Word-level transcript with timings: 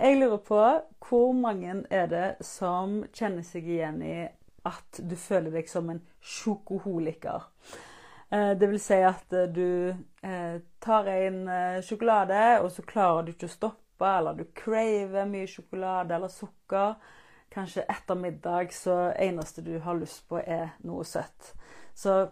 Jeg 0.00 0.16
lurer 0.16 0.38
på 0.40 0.58
hvor 1.04 1.32
mange 1.36 1.74
er 1.92 2.06
det 2.08 2.28
som 2.46 3.02
kjenner 3.12 3.44
seg 3.44 3.66
igjen 3.68 3.98
i 4.00 4.14
at 4.64 5.00
du 5.04 5.12
føler 5.12 5.52
deg 5.52 5.66
som 5.68 5.90
en 5.92 5.98
sjokoholiker? 6.24 7.42
Eh, 8.32 8.52
det 8.56 8.70
vil 8.70 8.80
si 8.80 8.96
at 9.04 9.34
eh, 9.36 9.50
du 9.52 9.90
eh, 10.24 10.56
tar 10.80 11.10
en 11.12 11.42
sjokolade, 11.84 12.38
og 12.62 12.70
så 12.72 12.84
klarer 12.88 13.26
du 13.26 13.34
ikke 13.34 13.50
å 13.50 13.52
stoppe, 13.52 14.08
eller 14.08 14.38
du 14.38 14.46
craver 14.56 15.28
mye 15.28 15.50
sjokolade 15.52 16.16
eller 16.16 16.32
sukker. 16.32 16.96
Kanskje 17.52 17.84
etter 17.84 18.16
middag 18.16 18.72
så 18.72 19.10
eneste 19.12 19.66
du 19.66 19.74
har 19.84 20.00
lyst 20.00 20.24
på, 20.32 20.40
er 20.40 20.78
noe 20.88 21.04
søtt. 21.04 21.52
Så 21.92 22.22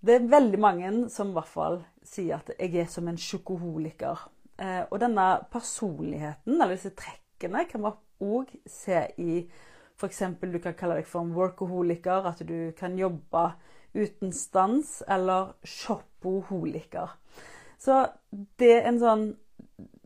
det 0.00 0.16
er 0.16 0.32
veldig 0.32 0.62
mange 0.64 0.94
som 1.12 1.28
i 1.28 1.36
hvert 1.36 1.52
fall 1.58 1.78
sier 2.08 2.38
at 2.38 2.56
jeg 2.56 2.72
er 2.80 2.88
som 2.88 3.12
en 3.12 3.20
sjokoholiker. 3.20 4.30
Og 4.56 4.96
denne 5.02 5.24
personligheten, 5.52 6.54
eller 6.56 6.76
disse 6.76 6.94
trekkene, 6.96 7.66
kan 7.68 7.82
man 7.84 7.98
òg 8.24 8.54
se 8.64 9.02
i 9.20 9.42
F.eks. 9.96 10.22
du 10.40 10.58
kan 10.60 10.76
kalle 10.76 10.98
deg 10.98 11.08
for 11.08 11.24
en 11.24 11.34
workaholiker, 11.36 12.28
at 12.28 12.42
du 12.44 12.72
kan 12.76 12.98
jobbe 12.98 13.46
uten 13.96 14.32
stans, 14.32 15.02
eller 15.08 15.54
shoppoholiker. 15.64 17.16
Så 17.80 18.04
det 18.60 18.72
er 18.78 18.88
en 18.90 19.00
sånn 19.00 19.26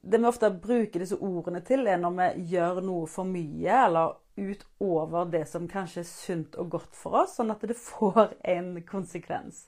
Det 0.01 0.17
vi 0.17 0.25
ofte 0.25 0.49
bruker 0.49 1.03
disse 1.03 1.19
ordene 1.21 1.61
til, 1.61 1.85
er 1.87 1.99
når 2.01 2.15
vi 2.17 2.45
gjør 2.55 2.79
noe 2.81 3.09
for 3.11 3.29
mye, 3.29 3.75
eller 3.85 4.15
utover 4.41 5.27
det 5.29 5.43
som 5.51 5.67
kanskje 5.69 6.01
er 6.01 6.09
sunt 6.09 6.57
og 6.57 6.71
godt 6.73 6.97
for 6.97 7.19
oss, 7.21 7.35
sånn 7.37 7.53
at 7.53 7.67
det 7.69 7.77
får 7.77 8.33
en 8.49 8.71
konsekvens. 8.89 9.67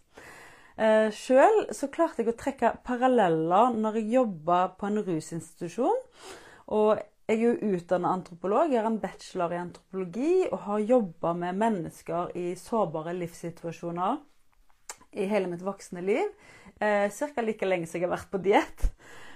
Eh, 0.77 1.11
Sjøl 1.13 1.67
så 1.77 1.89
klarte 1.93 2.23
jeg 2.23 2.33
å 2.33 2.39
trekke 2.39 2.77
paralleller 2.87 3.75
når 3.77 4.01
jeg 4.01 4.15
jobba 4.17 4.61
på 4.79 4.89
en 4.89 5.03
rusinstitusjon. 5.05 6.01
Og 6.73 6.95
jeg 6.97 7.39
er 7.39 7.43
jo 7.43 7.77
utdannet 7.77 8.11
antropolog, 8.11 8.73
jeg 8.73 8.83
har 8.83 8.89
en 8.91 9.01
bachelor 9.01 9.53
i 9.55 9.61
antropologi 9.61 10.35
og 10.49 10.59
har 10.67 10.87
jobba 10.91 11.33
med 11.39 11.61
mennesker 11.61 12.33
i 12.37 12.53
sårbare 12.59 13.15
livssituasjoner 13.17 14.19
i 15.13 15.29
hele 15.29 15.51
mitt 15.53 15.63
voksne 15.65 16.03
liv. 16.05 16.33
Eh, 16.81 17.09
Ca. 17.09 17.43
like 17.43 17.69
lenge 17.69 17.87
som 17.87 18.01
jeg 18.01 18.09
har 18.09 18.17
vært 18.17 18.33
på 18.33 18.43
diett. 18.43 18.89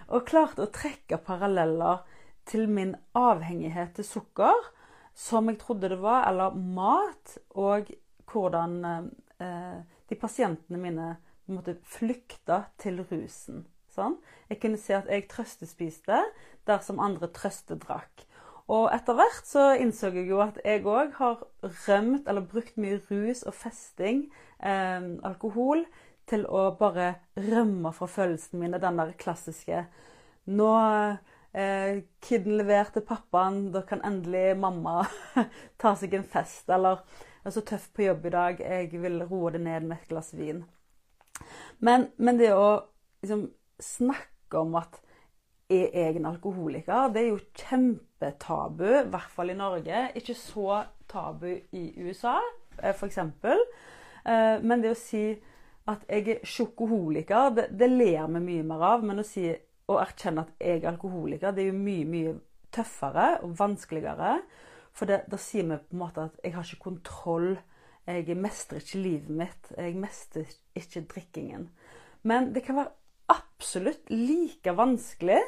Og 0.09 0.27
klarte 0.27 0.65
å 0.65 0.73
trekke 0.73 1.19
paralleller 1.19 2.05
til 2.47 2.69
min 2.71 2.95
avhengighet 3.19 3.97
til 3.97 4.07
sukker, 4.07 4.71
som 5.17 5.49
jeg 5.51 5.59
trodde 5.59 5.91
det 5.91 5.99
var, 5.99 6.29
eller 6.29 6.55
mat, 6.55 7.39
og 7.57 7.91
hvordan 8.31 8.77
eh, 9.41 9.79
de 10.09 10.19
pasientene 10.21 10.79
mine 10.81 11.09
måtte 11.51 11.77
flykte 11.87 12.65
til 12.83 13.03
rusen. 13.11 13.65
Sånn. 13.93 14.19
Jeg 14.51 14.61
kunne 14.61 14.81
se 14.81 14.97
at 14.97 15.07
jeg 15.09 15.29
trøstespiste 15.31 16.19
dersom 16.69 17.01
andre 17.01 17.31
trøstedrakk. 17.33 18.27
Og 18.73 18.89
etter 18.91 19.15
hvert 19.15 19.47
så 19.47 19.69
innså 19.79 20.11
jeg 20.11 20.27
jo 20.29 20.41
at 20.43 20.59
jeg 20.67 20.83
òg 20.91 21.15
har 21.21 21.45
rømt 21.87 22.27
eller 22.27 22.45
brukt 22.51 22.77
mye 22.83 22.99
rus 23.07 23.45
og 23.47 23.55
festing, 23.55 24.27
eh, 24.59 25.07
alkohol, 25.25 25.87
til 26.27 26.43
å 26.51 26.73
bare 26.75 27.15
rømme 27.39 27.93
fra 27.95 28.09
følelsene 28.11 28.65
mine. 28.65 28.83
Den 28.83 28.99
der 28.99 29.15
klassiske 29.19 29.87
Nå 30.47 30.71
eh, 31.53 32.03
kiden 32.23 32.55
leverte 32.59 33.03
pappaen, 33.03 33.73
da 33.75 33.83
kan 33.83 34.03
endelig 34.07 34.57
mamma 34.59 35.09
ta 35.81 35.95
seg 35.99 36.15
en 36.15 36.27
fest. 36.27 36.69
Eller 36.71 37.03
jeg 37.43 37.51
er 37.51 37.57
så 37.57 37.65
tøff 37.67 37.89
på 37.95 38.07
jobb 38.07 38.27
i 38.27 38.35
dag, 38.35 38.63
jeg 38.63 39.03
vil 39.03 39.25
roe 39.27 39.51
det 39.55 39.63
ned 39.65 39.89
med 39.89 39.99
et 39.99 40.11
glass 40.11 40.33
vin. 40.35 40.65
Men, 41.85 42.09
men 42.17 42.39
det 42.41 42.53
å 42.55 42.69
liksom 43.23 43.49
snakke 43.83 44.63
om 44.63 44.77
at 44.81 45.01
er 45.73 45.91
jeg 45.91 46.17
en 46.21 46.29
alkoholiker? 46.31 47.11
Det 47.13 47.23
er 47.23 47.29
jo 47.33 47.43
kjempetabu, 47.59 48.87
i 48.87 49.11
hvert 49.11 49.35
fall 49.35 49.51
i 49.51 49.59
Norge. 49.59 50.07
Ikke 50.19 50.37
så 50.39 50.83
tabu 51.11 51.49
i 51.51 51.85
USA, 51.99 52.39
eh, 52.79 52.95
f.eks. 52.95 53.19
Eh, 53.19 54.57
men 54.63 54.83
det 54.83 54.95
å 54.95 54.99
si 54.99 55.25
at 55.87 56.03
jeg 56.11 56.29
er 56.33 56.47
sjokoholiker, 56.47 57.53
det, 57.55 57.69
det 57.79 57.91
ler 57.93 58.27
vi 58.35 58.43
mye 58.43 58.67
mer 58.67 58.85
av. 58.95 59.07
Men 59.07 59.23
å, 59.23 59.27
si, 59.27 59.49
å 59.87 60.01
erkjenne 60.03 60.47
at 60.47 60.55
jeg 60.63 60.83
er 60.83 60.91
alkoholiker, 60.93 61.55
det 61.55 61.67
er 61.67 61.73
jo 61.73 61.79
mye, 61.79 62.07
mye 62.11 62.37
tøffere 62.75 63.29
og 63.47 63.55
vanskeligere. 63.59 64.39
For 64.97 65.11
da 65.11 65.39
sier 65.41 65.67
vi 65.69 65.77
på 65.77 65.97
en 65.97 66.03
måte 66.03 66.29
at 66.31 66.39
jeg 66.43 66.55
har 66.57 66.67
ikke 66.67 66.89
kontroll. 66.89 67.57
Jeg 68.07 68.37
mestrer 68.39 68.83
ikke 68.83 69.03
livet 69.03 69.31
mitt. 69.35 69.73
Jeg 69.77 69.97
mestrer 69.99 70.51
ikke 70.79 71.07
drikkingen. 71.11 71.69
Men 72.23 72.53
det 72.55 72.63
kan 72.67 72.79
være 72.79 72.95
absolutt 73.35 74.11
like 74.11 74.75
vanskelig 74.79 75.41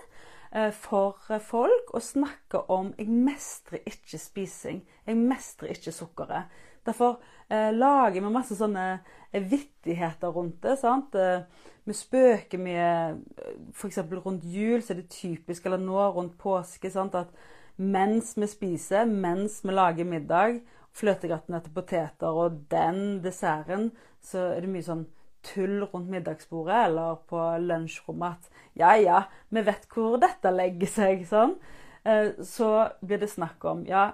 eh, 0.53 0.73
for 0.75 1.19
folk 1.45 1.95
å 1.95 2.03
snakke 2.03 2.65
om 2.71 2.95
'jeg 2.99 3.09
mestrer 3.09 3.79
ikke 3.87 4.19
spising', 4.19 4.83
'jeg 5.07 5.17
mestrer 5.17 5.71
ikke 5.71 5.93
sukkeret'. 5.93 6.51
Derfor 6.87 7.21
eh, 7.51 7.73
lager 7.75 8.21
vi 8.21 8.31
masse 8.33 8.57
sånne 8.57 8.85
eh, 9.33 9.43
vittigheter 9.43 10.33
rundt 10.33 10.63
det. 10.63 10.79
sant? 10.81 11.15
Eh, 11.15 11.45
vi 11.85 11.97
spøker 11.97 12.61
mye 12.61 12.89
F.eks. 13.73 13.99
rundt 14.25 14.45
jul 14.45 14.83
så 14.83 14.93
er 14.93 15.03
det 15.03 15.11
typisk, 15.13 15.67
eller 15.67 15.81
nå 15.81 16.01
rundt 16.17 16.39
påske, 16.41 16.91
sant? 16.93 17.15
at 17.15 17.33
mens 17.77 18.35
vi 18.37 18.49
spiser, 18.51 19.07
mens 19.07 19.61
vi 19.65 19.73
lager 19.73 20.09
middag, 20.09 20.61
fløtegratinerte 20.99 21.71
poteter 21.75 22.35
og 22.43 22.65
den 22.73 23.21
desserten, 23.25 23.91
så 24.25 24.51
er 24.55 24.65
det 24.65 24.73
mye 24.73 24.87
sånn 24.87 25.07
tull 25.47 25.85
rundt 25.87 26.11
middagsbordet 26.11 26.79
eller 26.89 27.21
på 27.31 27.43
lunsjrommet 27.63 28.39
at 28.39 28.65
ja, 28.79 28.95
ja, 28.99 29.21
vi 29.55 29.63
vet 29.67 29.87
hvor 29.93 30.19
dette 30.21 30.51
legger 30.55 30.91
seg, 30.91 31.23
sånn. 31.27 31.55
Eh, 32.05 32.35
så 32.47 32.89
blir 33.01 33.23
det 33.23 33.31
snakk 33.31 33.65
om 33.71 33.85
ja, 33.89 34.11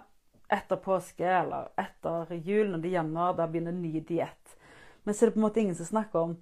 etter 0.52 0.80
påske 0.80 1.26
eller 1.26 1.72
etter 1.80 2.32
jul, 2.36 2.70
når 2.70 2.82
det 2.82 2.90
er 2.92 2.98
januar, 3.00 3.36
da 3.38 3.48
begynner 3.48 3.76
ny 3.76 4.00
diett. 4.04 4.56
Men 5.04 5.16
så 5.16 5.24
er 5.24 5.30
det 5.30 5.36
på 5.36 5.42
en 5.42 5.46
måte 5.46 5.64
ingen 5.64 5.78
som 5.78 5.90
snakker 5.90 6.28
om 6.28 6.36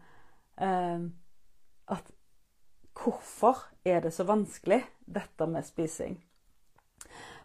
eh, 0.63 1.07
at 1.95 2.13
hvorfor 2.99 3.65
er 3.89 4.03
det 4.05 4.13
så 4.15 4.27
vanskelig, 4.29 4.83
dette 5.07 5.49
med 5.51 5.67
spising? 5.67 6.19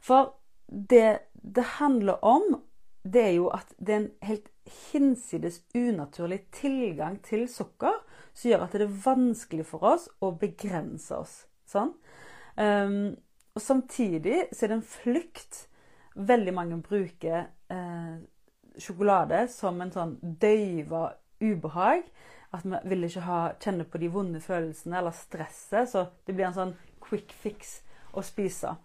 For 0.03 0.35
det 0.67 1.27
det 1.47 1.63
handler 1.79 2.25
om, 2.25 2.61
det 3.03 3.23
er 3.23 3.35
jo 3.37 3.49
at 3.53 3.69
det 3.79 3.93
er 3.93 4.01
en 4.01 4.11
helt 4.27 4.49
hinsides 4.91 5.61
unaturlig 5.75 6.41
tilgang 6.51 7.19
til 7.23 7.47
sukker 7.51 8.01
som 8.33 8.49
gjør 8.49 8.65
at 8.65 8.75
det 8.75 8.87
er 8.87 8.97
vanskelig 9.05 9.65
for 9.65 9.85
oss 9.87 10.07
å 10.21 10.33
begrense 10.37 11.15
oss. 11.17 11.37
Sånn? 11.67 11.93
Um, 12.57 13.15
og 13.57 13.63
samtidig 13.63 14.47
så 14.51 14.65
er 14.65 14.71
det 14.71 14.77
en 14.77 14.85
flukt. 14.85 15.63
Veldig 16.17 16.53
mange 16.53 16.77
bruker 16.81 17.47
eh, 17.73 18.17
sjokolade 18.81 19.43
som 19.53 19.79
en 19.81 19.93
sånn 19.93 20.15
døyva 20.21 21.07
ubehag. 21.41 22.05
At 22.53 22.65
vi 22.65 22.77
vil 22.89 23.07
ikke 23.07 23.25
ha, 23.25 23.39
kjenne 23.61 23.85
på 23.89 24.01
de 24.01 24.09
vonde 24.13 24.41
følelsene 24.41 24.99
eller 24.99 25.13
stresset. 25.17 25.89
Så 25.89 26.05
det 26.25 26.37
blir 26.37 26.51
en 26.51 26.57
sånn 26.57 26.75
quick 27.01 27.33
fix 27.33 27.79
å 28.13 28.21
spise. 28.25 28.75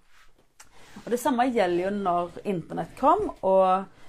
Og 1.02 1.10
Det 1.12 1.20
samme 1.20 1.48
gjelder 1.48 1.86
jo 1.86 1.92
når 1.98 2.40
internett 2.52 2.96
kom. 3.00 3.28
og 3.42 4.01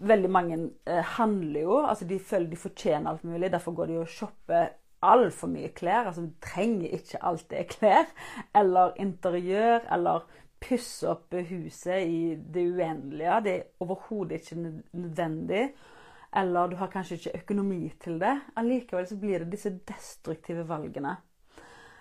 veldig 0.00 0.30
mange 0.32 0.58
eh, 0.86 1.04
handler 1.16 1.60
jo 1.60 1.78
altså 1.84 2.06
De 2.08 2.18
føler 2.18 2.50
de 2.50 2.56
fortjener 2.60 3.10
alt 3.10 3.24
mulig. 3.24 3.52
Derfor 3.52 3.74
går 3.76 3.90
de 3.90 3.98
og 4.00 4.08
shopper 4.08 4.68
altfor 5.02 5.48
mye 5.52 5.70
klær. 5.76 6.06
altså 6.10 6.26
De 6.26 6.34
trenger 6.44 6.96
ikke 6.98 7.22
alt 7.24 7.46
det 7.50 7.66
klær. 7.74 8.10
Eller 8.54 8.92
interiør. 8.96 9.86
Eller 9.92 10.26
pusse 10.60 11.08
opp 11.08 11.32
huset 11.32 12.04
i 12.04 12.34
det 12.36 12.66
uendelige. 12.68 13.40
Det 13.44 13.54
er 13.54 13.64
overhodet 13.80 14.40
ikke 14.40 14.60
nødvendig. 14.92 15.70
Eller 16.36 16.68
du 16.70 16.76
har 16.76 16.92
kanskje 16.92 17.16
ikke 17.16 17.38
økonomi 17.42 17.88
til 18.00 18.20
det. 18.20 18.36
Allikevel 18.56 19.08
så 19.08 19.16
blir 19.18 19.42
det 19.42 19.52
disse 19.56 19.72
destruktive 19.88 20.68
valgene. 20.68 21.16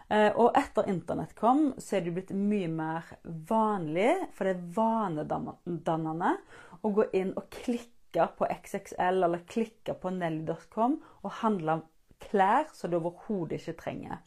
Eh, 0.09 0.31
og 0.41 0.57
etter 0.57 0.89
internett 0.89 1.35
kom, 1.37 1.73
så 1.77 1.97
er 1.97 2.05
det 2.05 2.15
blitt 2.15 2.33
mye 2.33 2.69
mer 2.73 3.09
vanlig, 3.23 4.09
for 4.33 4.47
det 4.47 4.55
er 4.55 4.63
vanedannende, 4.73 6.31
å 6.81 6.91
gå 6.95 7.05
inn 7.19 7.35
og 7.37 7.49
klikke 7.53 7.98
på 8.13 8.47
XXL 8.49 9.23
eller 9.23 9.45
klikke 9.47 9.93
på 9.93 10.09
Nelly.com 10.09 10.97
og 11.21 11.31
handle 11.41 11.81
klær 12.19 12.69
som 12.73 12.91
du 12.91 12.97
overhodet 12.97 13.59
ikke 13.59 13.77
trenger. 13.83 14.21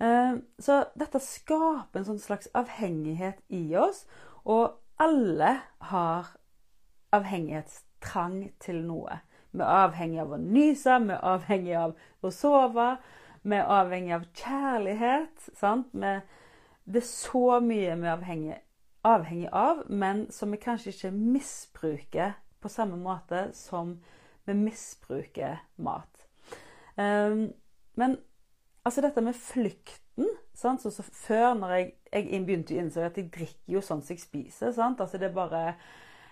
Eh, 0.00 0.38
så 0.62 0.82
dette 0.98 1.20
skaper 1.22 2.00
en 2.00 2.08
sånn 2.12 2.22
slags 2.22 2.50
avhengighet 2.56 3.40
i 3.50 3.64
oss, 3.76 4.04
og 4.46 4.78
alle 5.02 5.56
har 5.90 6.32
avhengighetstrang 7.14 8.52
til 8.62 8.82
noe. 8.86 9.20
Vi 9.50 9.64
er 9.64 9.84
avhengig 9.88 10.22
av 10.22 10.34
å 10.36 10.40
nyse, 10.40 10.98
vi 11.02 11.14
er 11.16 11.28
avhengig 11.34 11.76
av 11.80 11.96
å 12.22 12.32
sove, 12.34 12.88
vi 13.42 13.58
er 13.58 13.70
avhengig 13.72 14.14
av 14.16 14.26
kjærlighet. 14.36 15.50
Sant? 15.56 15.92
det 16.88 17.02
er 17.02 17.04
så 17.04 17.58
mye 17.60 17.96
vi 18.00 18.06
er 18.06 18.14
avhengig 18.14 18.58
avhengig 19.08 19.48
av, 19.52 19.84
men 19.88 20.26
som 20.32 20.52
vi 20.52 20.60
kanskje 20.60 20.92
ikke 20.92 21.10
misbruker 21.14 22.36
på 22.62 22.70
samme 22.72 22.98
måte 23.00 23.48
som 23.56 23.96
vi 24.48 24.56
misbruker 24.56 25.60
mat. 25.76 26.26
Um, 26.96 27.50
men 27.98 28.16
altså 28.86 29.04
dette 29.04 29.22
med 29.22 29.36
flykten 29.38 30.28
Sant? 30.58 30.82
Så, 30.82 30.90
så 30.90 31.04
før, 31.06 31.52
når 31.54 31.72
jeg, 31.76 31.90
jeg 32.10 32.40
begynte 32.42 32.74
å 32.74 32.78
innse 32.82 33.04
at 33.06 33.18
jeg 33.20 33.28
drikker 33.30 33.76
jo 33.76 33.82
sånn 33.84 34.00
som 34.02 34.16
jeg 34.16 34.24
spiser. 34.24 34.72
Altså 34.74 35.20
det 35.20 35.28
er 35.28 35.36
bare 35.36 35.60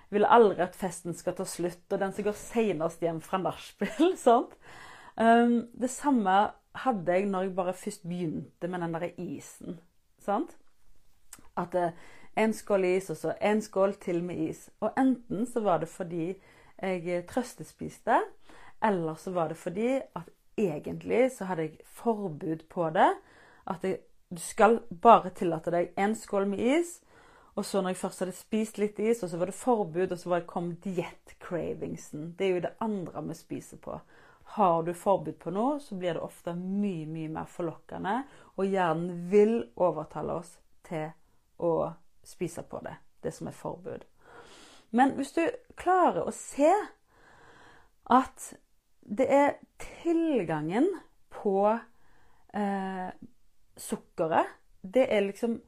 jeg 0.06 0.20
vil 0.20 0.26
aldri 0.30 0.62
at 0.62 0.78
festen 0.78 1.14
skal 1.18 1.34
ta 1.34 1.44
slutt, 1.46 1.84
og 1.90 1.98
den 1.98 2.12
som 2.14 2.26
går 2.26 2.36
senest 2.38 3.00
hjem 3.02 3.22
fra 3.22 3.42
nachspiel. 3.42 4.14
Um, 5.16 5.70
det 5.72 5.88
samme 5.88 6.32
hadde 6.76 7.14
jeg 7.14 7.24
når 7.30 7.46
jeg 7.46 7.52
bare 7.56 7.72
først 7.72 8.02
begynte 8.04 8.68
med 8.68 8.82
den 8.84 8.92
der 8.92 9.06
isen. 9.16 9.78
Sant? 10.20 10.50
At 11.56 11.72
uh, 11.72 11.94
en 12.36 12.52
skål 12.52 12.84
is, 12.84 13.10
og 13.10 13.16
så 13.16 13.34
en 13.40 13.62
skål 13.62 13.94
til 14.00 14.22
med 14.24 14.38
is. 14.48 14.68
Og 14.80 14.92
enten 14.98 15.46
så 15.46 15.60
var 15.60 15.80
det 15.82 15.88
fordi 15.88 16.34
jeg 16.82 17.26
trøstespiste, 17.28 18.20
eller 18.84 19.14
så 19.14 19.30
var 19.32 19.48
det 19.48 19.56
fordi 19.56 19.94
at 19.96 20.28
egentlig 20.56 21.30
så 21.32 21.44
hadde 21.44 21.62
jeg 21.62 21.78
forbud 21.84 22.66
på 22.68 22.90
det. 22.90 23.08
At 23.66 23.84
jeg, 23.84 23.98
du 24.30 24.40
skal 24.40 24.80
bare 25.02 25.30
tillate 25.30 25.72
deg 25.72 25.96
én 25.98 26.14
skål 26.14 26.48
med 26.52 26.60
is. 26.60 27.00
Og 27.56 27.64
så 27.64 27.80
når 27.80 27.94
jeg 27.94 27.96
først 28.02 28.20
hadde 28.20 28.36
spist 28.36 28.78
litt 28.78 28.98
is, 29.00 29.22
og 29.22 29.30
så 29.32 29.38
var 29.40 29.48
det 29.48 29.56
forbud, 29.56 30.12
og 30.12 30.18
så 30.18 30.40
kom 30.46 30.74
diett-cravingsen. 30.84 32.34
Det 32.36 32.46
er 32.46 32.54
jo 32.54 32.64
det 32.66 32.74
andre 32.84 33.22
vi 33.30 33.34
spiser 33.34 33.80
på. 33.80 33.96
Har 34.56 34.82
du 34.82 34.92
forbud 34.92 35.38
på 35.40 35.50
noe, 35.50 35.78
så 35.80 35.96
blir 35.96 36.14
det 36.14 36.22
ofte 36.22 36.52
mye, 36.54 37.06
mye 37.08 37.30
mer 37.32 37.48
forlokkende. 37.48 38.18
Og 38.56 38.68
hjernen 38.68 39.24
vil 39.30 39.56
overtale 39.76 40.36
oss 40.36 40.52
til 40.86 41.08
å 41.56 41.72
på 42.70 42.80
det. 42.84 42.96
Det 43.22 43.32
som 43.34 43.46
er 43.48 43.56
forbud. 43.56 44.04
Men 44.90 45.16
hvis 45.16 45.32
du 45.32 45.42
klarer 45.76 46.26
å 46.26 46.34
se 46.34 46.70
at 48.06 48.52
det 49.06 49.26
er 49.30 49.56
tilgangen 49.78 50.86
på 51.30 51.78
eh, 52.54 53.08
sukkeret 53.76 54.54
Det 54.82 55.06
er 55.12 55.26
liksom 55.28 55.60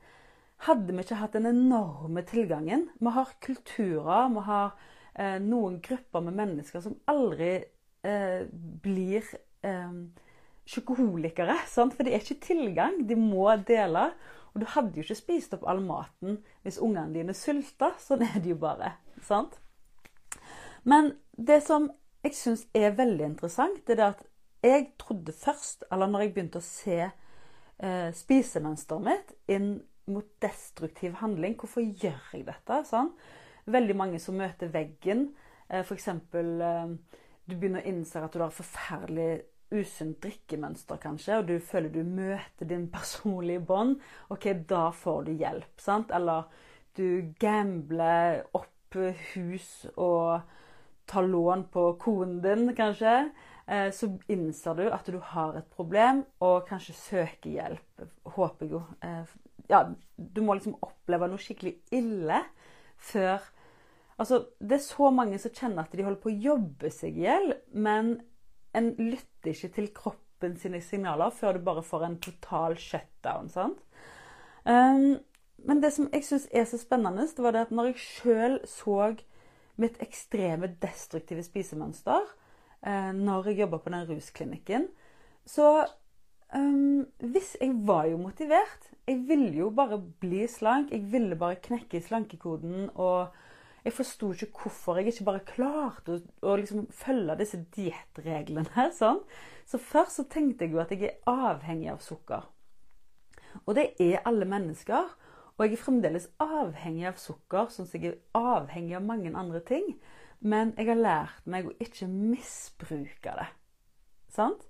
Hadde 0.66 0.94
vi 0.94 1.04
ikke 1.04 1.18
hatt 1.20 1.36
den 1.36 1.46
enorme 1.46 2.24
tilgangen 2.26 2.88
Vi 2.98 3.12
har 3.14 3.34
kulturer, 3.42 4.30
vi 4.34 4.42
har 4.46 4.72
eh, 5.14 5.36
noen 5.42 5.78
grupper 5.82 6.24
med 6.26 6.38
mennesker 6.38 6.82
som 6.82 6.96
aldri 7.10 7.52
eh, 8.02 8.42
blir 8.82 9.22
eh, 9.62 9.92
sjokoholikere. 10.68 11.56
Sant? 11.70 11.94
For 11.94 12.04
det 12.04 12.14
er 12.14 12.24
ikke 12.24 12.48
tilgang. 12.48 12.98
De 13.08 13.16
må 13.18 13.46
dele. 13.68 14.10
Og 14.54 14.62
du 14.62 14.66
hadde 14.74 14.96
jo 14.96 15.04
ikke 15.04 15.18
spist 15.18 15.54
opp 15.56 15.66
all 15.68 15.80
maten 15.84 16.40
hvis 16.64 16.80
ungene 16.82 17.14
dine 17.14 17.36
sulta. 17.36 17.92
Sånn 18.02 18.24
er 18.26 18.38
det 18.40 18.54
jo 18.54 18.60
bare. 18.62 18.94
Sant? 19.24 19.58
Men 20.88 21.12
det 21.36 21.60
som 21.66 21.90
jeg 22.24 22.34
syns 22.36 22.64
er 22.76 22.96
veldig 22.98 23.26
interessant, 23.32 23.82
det 23.86 23.96
er 23.96 24.00
det 24.00 24.08
at 24.08 24.24
jeg 24.64 24.86
trodde 24.98 25.32
først, 25.32 25.84
eller 25.92 26.10
når 26.10 26.24
jeg 26.24 26.32
begynte 26.34 26.60
å 26.60 26.66
se 26.66 26.98
eh, 27.04 28.08
spisemønsteret 28.14 29.04
mitt 29.06 29.34
inn 29.54 29.68
mot 30.08 30.26
destruktiv 30.42 31.18
handling 31.20 31.54
Hvorfor 31.60 31.84
gjør 31.84 32.32
jeg 32.32 32.46
dette? 32.48 32.80
Sånn? 32.88 33.12
Veldig 33.68 33.96
mange 33.98 34.18
som 34.22 34.38
møter 34.40 34.72
veggen. 34.72 35.28
Eh, 35.68 35.84
F.eks. 35.84 36.08
Eh, 36.08 36.94
du 37.48 37.54
begynner 37.54 37.84
å 37.84 37.90
innse 37.92 38.24
at 38.24 38.34
du 38.34 38.42
har 38.42 38.54
forferdelig 38.54 39.44
usunt 39.74 40.20
drikkemønster, 40.24 41.00
kanskje, 41.02 41.38
og 41.38 41.48
du 41.48 41.58
føler 41.60 41.92
du 41.92 42.00
møter 42.04 42.68
din 42.68 42.86
personlige 42.92 43.64
bånd. 43.68 43.98
OK, 44.32 44.50
da 44.68 44.88
får 44.94 45.28
du 45.28 45.32
hjelp. 45.32 45.74
sant? 45.80 46.12
Eller 46.14 46.48
du 46.96 47.34
gambler 47.40 48.44
opp 48.56 48.96
hus 49.34 49.86
og 49.96 50.40
tar 51.08 51.28
lån 51.28 51.66
på 51.72 51.92
konen 52.00 52.40
din, 52.44 52.74
kanskje, 52.76 53.30
eh, 53.66 53.90
så 53.92 54.10
innser 54.28 54.74
du 54.74 54.88
at 54.90 55.06
du 55.06 55.18
har 55.18 55.56
et 55.56 55.68
problem, 55.76 56.24
og 56.40 56.66
kanskje 56.68 56.94
søker 56.94 57.50
hjelp. 57.50 58.08
Håper 58.24 58.66
jeg 58.66 58.72
jo. 58.72 58.82
Eh, 59.02 59.36
ja, 59.68 59.84
du 60.16 60.42
må 60.42 60.56
liksom 60.56 60.76
oppleve 60.80 61.28
noe 61.28 61.40
skikkelig 61.40 61.78
ille 61.92 62.42
før 62.96 63.40
Altså, 64.18 64.48
det 64.58 64.72
er 64.72 64.82
så 64.82 65.12
mange 65.14 65.38
som 65.38 65.52
kjenner 65.54 65.84
at 65.84 65.92
de 65.94 66.02
holder 66.02 66.18
på 66.18 66.32
å 66.32 66.40
jobbe 66.42 66.90
seg 66.90 67.20
i 67.20 67.28
hjel, 67.28 67.52
men 67.70 68.16
en 68.78 68.92
lytter 68.98 69.52
ikke 69.52 69.72
til 69.74 69.90
kroppen 69.94 70.56
sine 70.58 70.80
signaler 70.84 71.34
før 71.34 71.58
du 71.58 71.64
bare 71.66 71.82
får 71.82 72.06
en 72.06 72.18
total 72.22 72.78
shutdown. 72.78 73.48
sant? 73.52 73.82
Um, 74.64 75.18
men 75.66 75.82
det 75.82 75.92
som 75.94 76.08
jeg 76.12 76.24
syns 76.24 76.46
er 76.54 76.66
så 76.68 76.78
spennende, 76.78 77.26
det 77.26 77.42
var 77.42 77.56
det 77.56 77.66
at 77.66 77.74
når 77.74 77.90
jeg 77.90 78.02
sjøl 78.02 78.58
så 78.68 79.14
mitt 79.78 79.98
ekstreme 80.02 80.70
destruktive 80.82 81.42
spisemønster 81.46 82.26
eh, 82.86 83.10
når 83.14 83.50
jeg 83.50 83.62
jobba 83.62 83.80
på 83.82 83.92
den 83.94 84.06
rusklinikken. 84.10 84.88
Så 85.46 85.86
um, 86.54 87.06
hvis 87.18 87.56
Jeg 87.60 87.74
var 87.86 88.04
jo 88.06 88.18
motivert. 88.18 88.90
Jeg 89.06 89.24
ville 89.28 89.54
jo 89.56 89.70
bare 89.70 90.00
bli 90.20 90.46
slank. 90.46 90.90
Jeg 90.92 91.12
ville 91.12 91.36
bare 91.36 91.56
knekke 91.62 92.00
slankekoden. 92.00 92.90
Og 92.94 93.28
jeg 93.84 93.94
forsto 93.94 94.32
ikke 94.34 94.62
hvorfor 94.62 94.98
jeg 94.98 95.12
ikke 95.12 95.26
bare 95.28 95.44
klarte 95.46 96.16
å, 96.16 96.20
å 96.50 96.56
liksom 96.58 96.86
følge 96.94 97.38
disse 97.38 97.60
diettreglene. 97.76 98.88
Sånn. 98.96 99.22
Så 99.68 99.80
først 99.82 100.20
så 100.20 100.26
tenkte 100.30 100.66
jeg 100.66 100.74
jo 100.74 100.82
at 100.82 100.92
jeg 100.94 101.06
er 101.06 101.18
avhengig 101.30 101.90
av 101.92 102.02
sukker. 102.04 102.46
Og 103.64 103.74
det 103.78 103.90
er 104.02 104.22
alle 104.28 104.48
mennesker. 104.48 105.14
Og 105.58 105.64
jeg 105.66 105.74
er 105.74 105.82
fremdeles 105.82 106.28
avhengig 106.42 107.08
av 107.10 107.18
sukker, 107.18 107.70
sånn 107.74 107.88
som 107.88 107.98
jeg 107.98 108.12
er 108.12 108.18
avhengig 108.38 108.94
av 108.98 109.06
mange 109.06 109.32
andre 109.34 109.62
ting. 109.66 109.96
Men 110.38 110.70
jeg 110.78 110.86
har 110.92 111.00
lært 111.00 111.48
meg 111.50 111.66
å 111.66 111.74
ikke 111.82 112.06
misbruke 112.10 113.34
det. 113.40 113.48
Sant? 114.30 114.68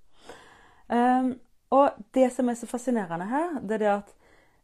Um, 0.88 1.34
og 1.74 1.98
det 2.16 2.30
som 2.32 2.48
er 2.48 2.56
så 2.56 2.68
fascinerende 2.70 3.26
her, 3.28 3.58
det 3.60 3.76
er 3.76 3.82
det 3.82 3.90
at 3.98 4.14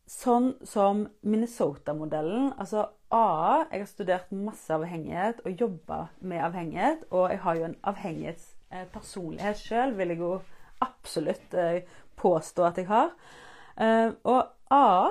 sånn 0.08 0.50
som 0.68 1.06
Minnesota-modellen 1.24 2.50
Altså 2.60 2.82
AA 3.14 3.64
Jeg 3.70 3.80
har 3.80 3.86
studert 3.86 4.32
masse 4.34 4.74
avhengighet 4.74 5.40
og 5.44 5.60
jobba 5.60 6.00
med 6.20 6.42
avhengighet. 6.42 7.04
Og 7.10 7.30
jeg 7.30 7.40
har 7.44 7.58
jo 7.58 7.64
en 7.68 7.76
avhengighetspersonlighet 7.82 9.60
sjøl, 9.60 9.94
vil 9.98 10.14
jeg 10.14 10.18
jo 10.18 10.32
absolutt 10.84 11.54
eh, 11.54 11.84
påstå 12.16 12.64
at 12.66 12.80
jeg 12.80 12.88
har. 12.90 13.14
Uh, 13.74 14.14
og 14.22 14.40
AA 14.70 15.10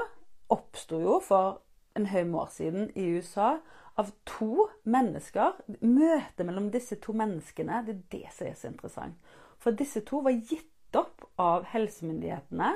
oppsto 0.53 0.99
jo 1.03 1.19
for 1.23 1.61
en 1.97 2.05
haug 2.07 2.27
med 2.27 2.39
år 2.39 2.51
siden 2.51 2.91
i 2.95 3.07
USA 3.17 3.55
av 3.99 4.11
to 4.25 4.67
mennesker. 4.83 5.59
Møtet 5.81 6.45
mellom 6.45 6.71
disse 6.73 6.97
to 7.03 7.15
menneskene, 7.17 7.83
det 7.87 7.95
er 7.95 8.03
det 8.11 8.27
som 8.35 8.47
er 8.47 8.59
så 8.59 8.71
interessant. 8.71 9.33
For 9.59 9.75
disse 9.75 10.03
to 10.07 10.23
var 10.25 10.35
gitt 10.35 10.97
opp 10.97 11.25
av 11.39 11.67
helsemyndighetene. 11.71 12.73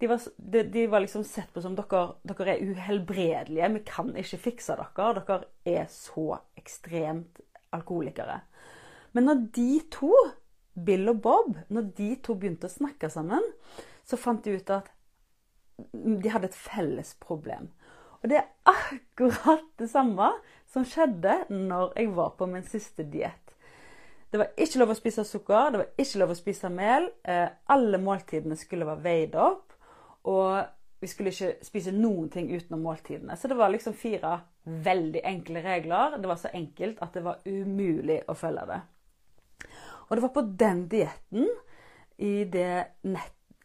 De 0.00 0.08
var, 0.08 0.22
de, 0.36 0.62
de 0.72 0.86
var 0.88 1.04
liksom 1.04 1.24
sett 1.28 1.50
på 1.52 1.60
som 1.60 1.74
dere, 1.76 2.02
dere 2.24 2.54
er 2.54 2.70
uhelbredelige, 2.72 3.72
vi 3.74 3.82
kan 3.84 4.14
ikke 4.16 4.40
fikse 4.46 4.76
dere. 4.78 5.10
Dere 5.20 5.40
er 5.68 5.90
så 5.92 6.38
ekstremt 6.56 7.42
alkoholikere. 7.76 8.40
Men 9.12 9.28
når 9.28 9.42
de 9.56 9.72
to, 9.92 10.12
Bill 10.74 11.10
og 11.12 11.20
Bob, 11.20 11.58
når 11.68 11.90
de 11.98 12.14
to 12.24 12.36
begynte 12.38 12.70
å 12.70 12.72
snakke 12.72 13.10
sammen, 13.12 13.44
så 14.06 14.16
fant 14.16 14.44
de 14.46 14.56
ut 14.56 14.72
at 14.72 14.88
de 15.92 16.32
hadde 16.32 16.48
et 16.50 16.56
felles 16.56 17.12
problem. 17.20 17.68
Og 18.20 18.28
det 18.30 18.40
er 18.40 18.48
akkurat 18.68 19.64
det 19.80 19.88
samme 19.90 20.30
som 20.70 20.84
skjedde 20.86 21.42
når 21.50 21.94
jeg 21.98 22.12
var 22.16 22.34
på 22.38 22.48
min 22.50 22.64
siste 22.66 23.06
diett. 23.08 23.36
Det 24.30 24.38
var 24.38 24.52
ikke 24.62 24.78
lov 24.78 24.92
å 24.92 24.98
spise 24.98 25.24
sukker, 25.26 25.72
det 25.72 25.80
var 25.80 26.02
ikke 26.04 26.20
lov 26.22 26.32
å 26.34 26.38
spise 26.38 26.70
mel. 26.70 27.08
Eh, 27.26 27.48
alle 27.74 27.98
måltidene 27.98 28.58
skulle 28.58 28.86
være 28.86 29.02
veid 29.02 29.34
opp. 29.40 29.69
Og 30.28 30.66
vi 31.00 31.08
skulle 31.08 31.32
ikke 31.32 31.64
spise 31.64 31.92
noen 31.96 32.28
ting 32.32 32.50
utenom 32.52 32.82
måltidene. 32.84 33.36
Så 33.36 33.48
det 33.48 33.56
var 33.56 33.72
liksom 33.72 33.94
fire 33.96 34.34
veldig 34.64 35.22
enkle 35.24 35.62
regler. 35.64 36.18
Det 36.20 36.28
var 36.28 36.40
så 36.40 36.52
enkelt 36.52 37.00
at 37.00 37.16
det 37.16 37.24
var 37.24 37.40
umulig 37.48 38.20
å 38.28 38.36
følge 38.36 38.66
det. 38.68 38.80
Og 40.08 40.16
det 40.16 40.24
var 40.26 40.34
på 40.34 40.46
den 40.60 40.86
dietten, 40.90 41.48
i 42.20 42.44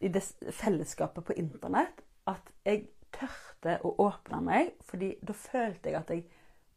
i 0.00 0.08
det 0.08 0.22
fellesskapet 0.52 1.24
på 1.24 1.34
internett, 1.40 2.02
at 2.28 2.50
jeg 2.64 2.86
tørte 3.12 3.78
å 3.84 3.94
åpne 4.06 4.40
meg, 4.44 4.72
fordi 4.84 5.14
da 5.24 5.32
følte 5.36 5.90
jeg 5.90 5.98
at 5.98 6.12
jeg 6.12 6.24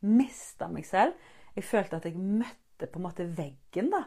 mista 0.07 0.69
meg 0.71 0.87
selv. 0.87 1.15
Jeg 1.55 1.67
følte 1.67 1.99
at 1.99 2.07
jeg 2.07 2.19
møtte 2.19 2.87
på 2.87 2.99
en 2.99 3.07
måte 3.07 3.27
veggen. 3.27 3.91
da. 3.91 4.03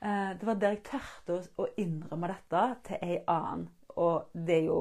Eh, 0.00 0.38
det 0.38 0.46
var 0.46 0.54
der 0.54 0.76
jeg 0.76 0.84
tørte 0.86 1.40
å 1.58 1.66
innrømme 1.76 2.30
dette 2.30 2.64
til 2.88 3.02
ei 3.02 3.18
annen. 3.26 3.68
Og 3.96 4.30
det 4.34 4.60
er 4.60 4.68
jo 4.68 4.78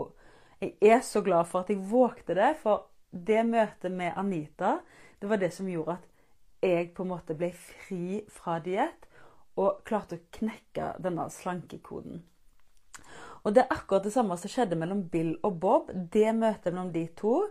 Jeg 0.63 0.95
er 0.95 1.01
så 1.03 1.21
glad 1.21 1.47
for 1.49 1.63
at 1.63 1.71
jeg 1.73 1.83
vågte 1.91 2.35
det, 2.37 2.53
for 2.61 2.87
det 3.11 3.41
møtet 3.45 3.91
med 3.91 4.15
Anita, 4.15 4.77
det 5.19 5.29
var 5.29 5.41
det 5.41 5.51
som 5.53 5.67
gjorde 5.67 5.97
at 5.97 6.09
jeg 6.63 6.93
på 6.95 7.03
en 7.03 7.11
måte 7.11 7.35
ble 7.35 7.49
fri 7.51 8.21
fra 8.31 8.57
diett 8.63 9.09
og 9.59 9.83
klarte 9.87 10.17
å 10.17 10.23
knekke 10.37 10.93
denne 11.03 11.27
slankekoden. 11.31 12.21
Og 13.43 13.51
det 13.51 13.65
er 13.65 13.75
akkurat 13.75 14.05
det 14.07 14.13
samme 14.15 14.37
som 14.39 14.51
skjedde 14.51 14.79
mellom 14.79 15.03
Bill 15.11 15.33
og 15.43 15.59
Bob. 15.59 15.91
Det 15.91 16.31
møtet 16.35 16.71
mellom 16.71 16.93
de 16.93 17.03
to. 17.19 17.41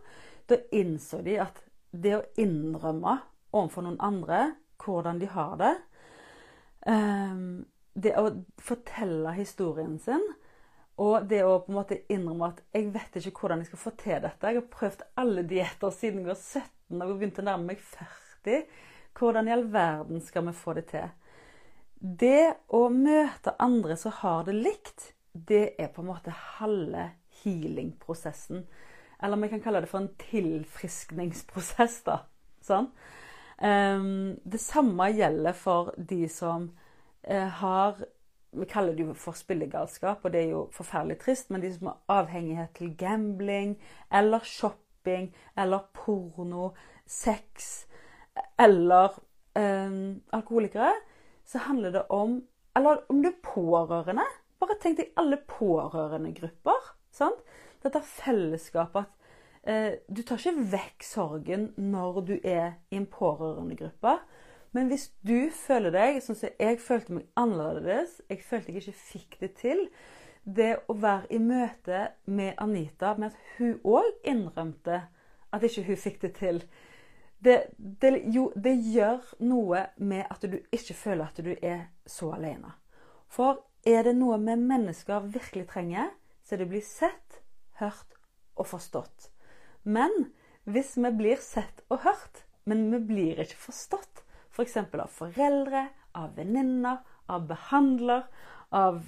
Da 0.48 0.56
innså 0.72 1.20
de 1.24 1.36
at 1.44 1.60
det 1.92 2.14
å 2.16 2.24
innrømme 2.40 3.18
overfor 3.52 3.84
noen 3.84 4.00
andre 4.00 4.54
hvordan 4.82 5.20
de 5.20 5.28
har 5.30 5.52
det 5.60 5.74
ehm, 6.88 7.64
Det 7.92 8.14
å 8.16 8.30
fortelle 8.56 9.34
historien 9.36 9.98
sin 10.00 10.24
Og 11.02 11.26
det 11.28 11.40
å 11.42 11.58
på 11.64 11.72
en 11.72 11.78
måte 11.80 12.02
innrømme 12.12 12.52
at 12.52 12.60
jeg 12.76 12.90
vet 12.94 13.16
ikke 13.18 13.42
hvordan 13.42 13.62
jeg 13.62 13.72
skal 13.72 13.82
få 13.82 13.92
til 13.98 14.20
dette. 14.22 14.50
Jeg 14.50 14.60
har 14.60 14.68
prøvd 14.76 15.02
alle 15.22 15.44
dietter 15.48 15.94
siden 15.94 16.22
jeg 16.22 16.30
var 16.30 16.38
17 16.38 17.02
og 17.02 17.16
begynte 17.16 17.42
å 17.42 17.48
nærme 17.48 17.72
meg 17.72 17.82
40. 17.82 18.68
Hvordan 19.18 19.48
i 19.48 19.54
all 19.54 19.66
verden 19.72 20.22
skal 20.24 20.46
vi 20.46 20.54
få 20.56 20.76
det 20.78 20.86
til? 20.92 21.10
Det 22.02 22.52
å 22.74 22.84
møte 22.90 23.54
andre 23.62 23.96
som 23.98 24.14
har 24.22 24.46
det 24.46 24.54
likt, 24.58 25.12
det 25.32 25.74
er 25.80 25.90
på 25.94 26.02
en 26.02 26.10
måte 26.10 26.34
halve 26.58 27.10
healing-prosessen. 27.42 28.64
Eller 29.22 29.42
vi 29.42 29.50
kan 29.52 29.62
kalle 29.62 29.82
det 29.82 29.90
for 29.90 30.02
en 30.02 30.10
tilfriskningsprosess, 30.20 32.00
da. 32.08 32.18
Sånn. 32.62 32.88
Um, 33.62 34.34
det 34.42 34.58
samme 34.58 35.06
gjelder 35.14 35.54
for 35.54 35.92
de 35.96 36.24
som 36.30 36.66
uh, 37.30 37.48
har 37.62 38.02
vi 38.52 38.66
kaller 38.68 38.96
det 38.96 39.06
jo 39.06 39.14
for 39.16 39.36
spillegalskap, 39.36 40.24
og 40.24 40.32
det 40.32 40.42
er 40.42 40.50
jo 40.52 40.66
forferdelig 40.74 41.18
trist, 41.22 41.50
men 41.50 41.62
de 41.62 41.70
som 41.72 41.90
har 41.90 42.20
avhengighet 42.20 42.74
til 42.76 42.92
gambling 42.98 43.78
eller 44.12 44.44
shopping 44.44 45.30
eller 45.58 45.86
porno, 45.94 46.70
sex 47.06 47.86
eller 48.60 49.18
øh, 49.58 50.16
alkoholikere, 50.32 50.92
så 51.44 51.58
handler 51.58 51.90
det 51.90 52.02
om 52.08 52.42
Eller 52.76 52.96
om 53.08 53.22
du 53.22 53.28
er 53.28 53.42
pårørende. 53.44 54.24
Bare 54.60 54.78
tenk 54.80 54.96
deg 54.96 55.10
alle 55.20 55.36
pårørendegrupper. 55.36 56.86
Sant? 57.12 57.42
Dette 57.84 58.00
fellesskapet 58.00 59.04
at 59.62 59.92
øh, 59.92 60.16
du 60.16 60.22
tar 60.22 60.40
ikke 60.40 60.70
vekk 60.72 61.04
sorgen 61.04 61.66
når 61.76 62.20
du 62.20 62.32
er 62.44 62.72
i 62.90 62.96
en 62.96 63.06
pårørendegruppe. 63.06 64.14
Men 64.72 64.88
hvis 64.88 65.10
du 65.20 65.50
føler 65.52 65.92
deg 65.92 66.20
sånn 66.24 66.38
som 66.38 66.52
jeg 66.60 66.80
følte 66.80 67.18
meg 67.18 67.26
annerledes, 67.36 68.20
jeg 68.30 68.44
følte 68.46 68.72
jeg 68.72 68.82
ikke 68.82 69.00
fikk 69.12 69.40
det 69.42 69.54
til 69.60 69.86
Det 70.42 70.72
å 70.90 70.94
være 70.98 71.28
i 71.30 71.38
møte 71.38 71.98
med 72.26 72.56
Anita 72.58 73.12
med 73.14 73.30
at 73.30 73.58
hun 73.58 73.76
òg 73.86 74.24
innrømte 74.26 74.96
at 75.52 75.66
ikke 75.68 75.84
hun 75.86 76.00
fikk 76.02 76.16
det 76.24 76.32
til 76.40 76.58
det, 77.42 77.58
det, 77.76 78.10
jo, 78.34 78.48
det 78.54 78.72
gjør 78.90 79.22
noe 79.42 79.84
med 79.98 80.26
at 80.30 80.42
du 80.46 80.58
ikke 80.74 80.94
føler 80.94 81.28
at 81.28 81.38
du 81.42 81.52
er 81.54 81.88
så 82.06 82.32
alene. 82.36 82.70
For 83.30 83.64
er 83.86 84.06
det 84.06 84.16
noe 84.18 84.38
vi 84.38 84.54
mennesker 84.58 85.26
virkelig 85.30 85.68
trenger, 85.72 86.10
så 86.42 86.54
er 86.54 86.62
det 86.62 86.68
å 86.68 86.72
bli 86.74 86.82
sett, 86.86 87.40
hørt 87.78 88.18
og 88.54 88.68
forstått. 88.70 89.30
Men 89.82 90.32
hvis 90.70 90.94
vi 90.98 91.10
blir 91.18 91.42
sett 91.42 91.82
og 91.90 92.04
hørt, 92.06 92.44
men 92.64 92.86
vi 92.92 93.02
blir 93.08 93.42
ikke 93.42 93.58
forstått, 93.58 94.22
F.eks. 94.52 94.78
For 94.90 95.04
av 95.04 95.12
foreldre, 95.12 95.86
av 96.18 96.34
venninner, 96.36 97.00
av 97.32 97.46
behandler, 97.48 98.26
av 98.70 99.02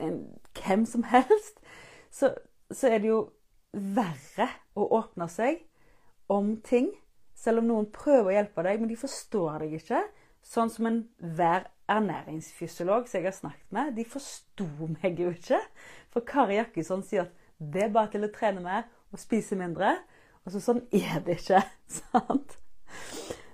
en, 0.00 0.18
hvem 0.56 0.86
som 0.88 1.04
helst. 1.08 1.60
Så, 2.10 2.32
så, 2.70 2.88
er 2.88 3.02
det 3.02 3.12
jo 3.12 3.20
verre 3.72 4.48
å 4.76 4.88
åpne 4.98 5.28
seg 5.32 5.62
om 6.32 6.56
ting. 6.64 6.90
Selv 7.38 7.62
om 7.62 7.70
noen 7.70 7.88
prøver 7.92 8.30
å 8.30 8.36
hjelpe 8.36 8.64
deg, 8.66 8.80
men 8.80 8.90
de 8.92 8.98
forstår 9.00 9.64
deg 9.64 9.78
ikke. 9.80 10.02
Sånn 10.42 10.70
som 10.72 10.88
enhver 10.88 11.68
ernæringsfysiolog 11.92 13.06
som 13.08 13.18
jeg 13.18 13.28
har 13.28 13.36
snakket 13.36 13.74
med. 13.74 13.94
De 13.96 14.06
forsto 14.08 14.66
meg 15.02 15.20
jo 15.20 15.32
ikke. 15.34 15.60
For 16.12 16.24
Kari 16.28 16.58
Jakkesson 16.58 17.04
sier 17.06 17.26
at 17.26 17.38
det 17.62 17.86
er 17.86 17.94
bare 17.94 18.10
til 18.14 18.26
å 18.26 18.32
trene 18.34 18.62
mer 18.64 18.88
og 19.12 19.20
spise 19.22 19.58
mindre. 19.58 19.96
Og 20.42 20.54
så 20.54 20.62
sånn 20.62 20.84
er 20.94 21.22
det 21.26 21.38
ikke. 21.40 21.62
sant? 22.00 22.61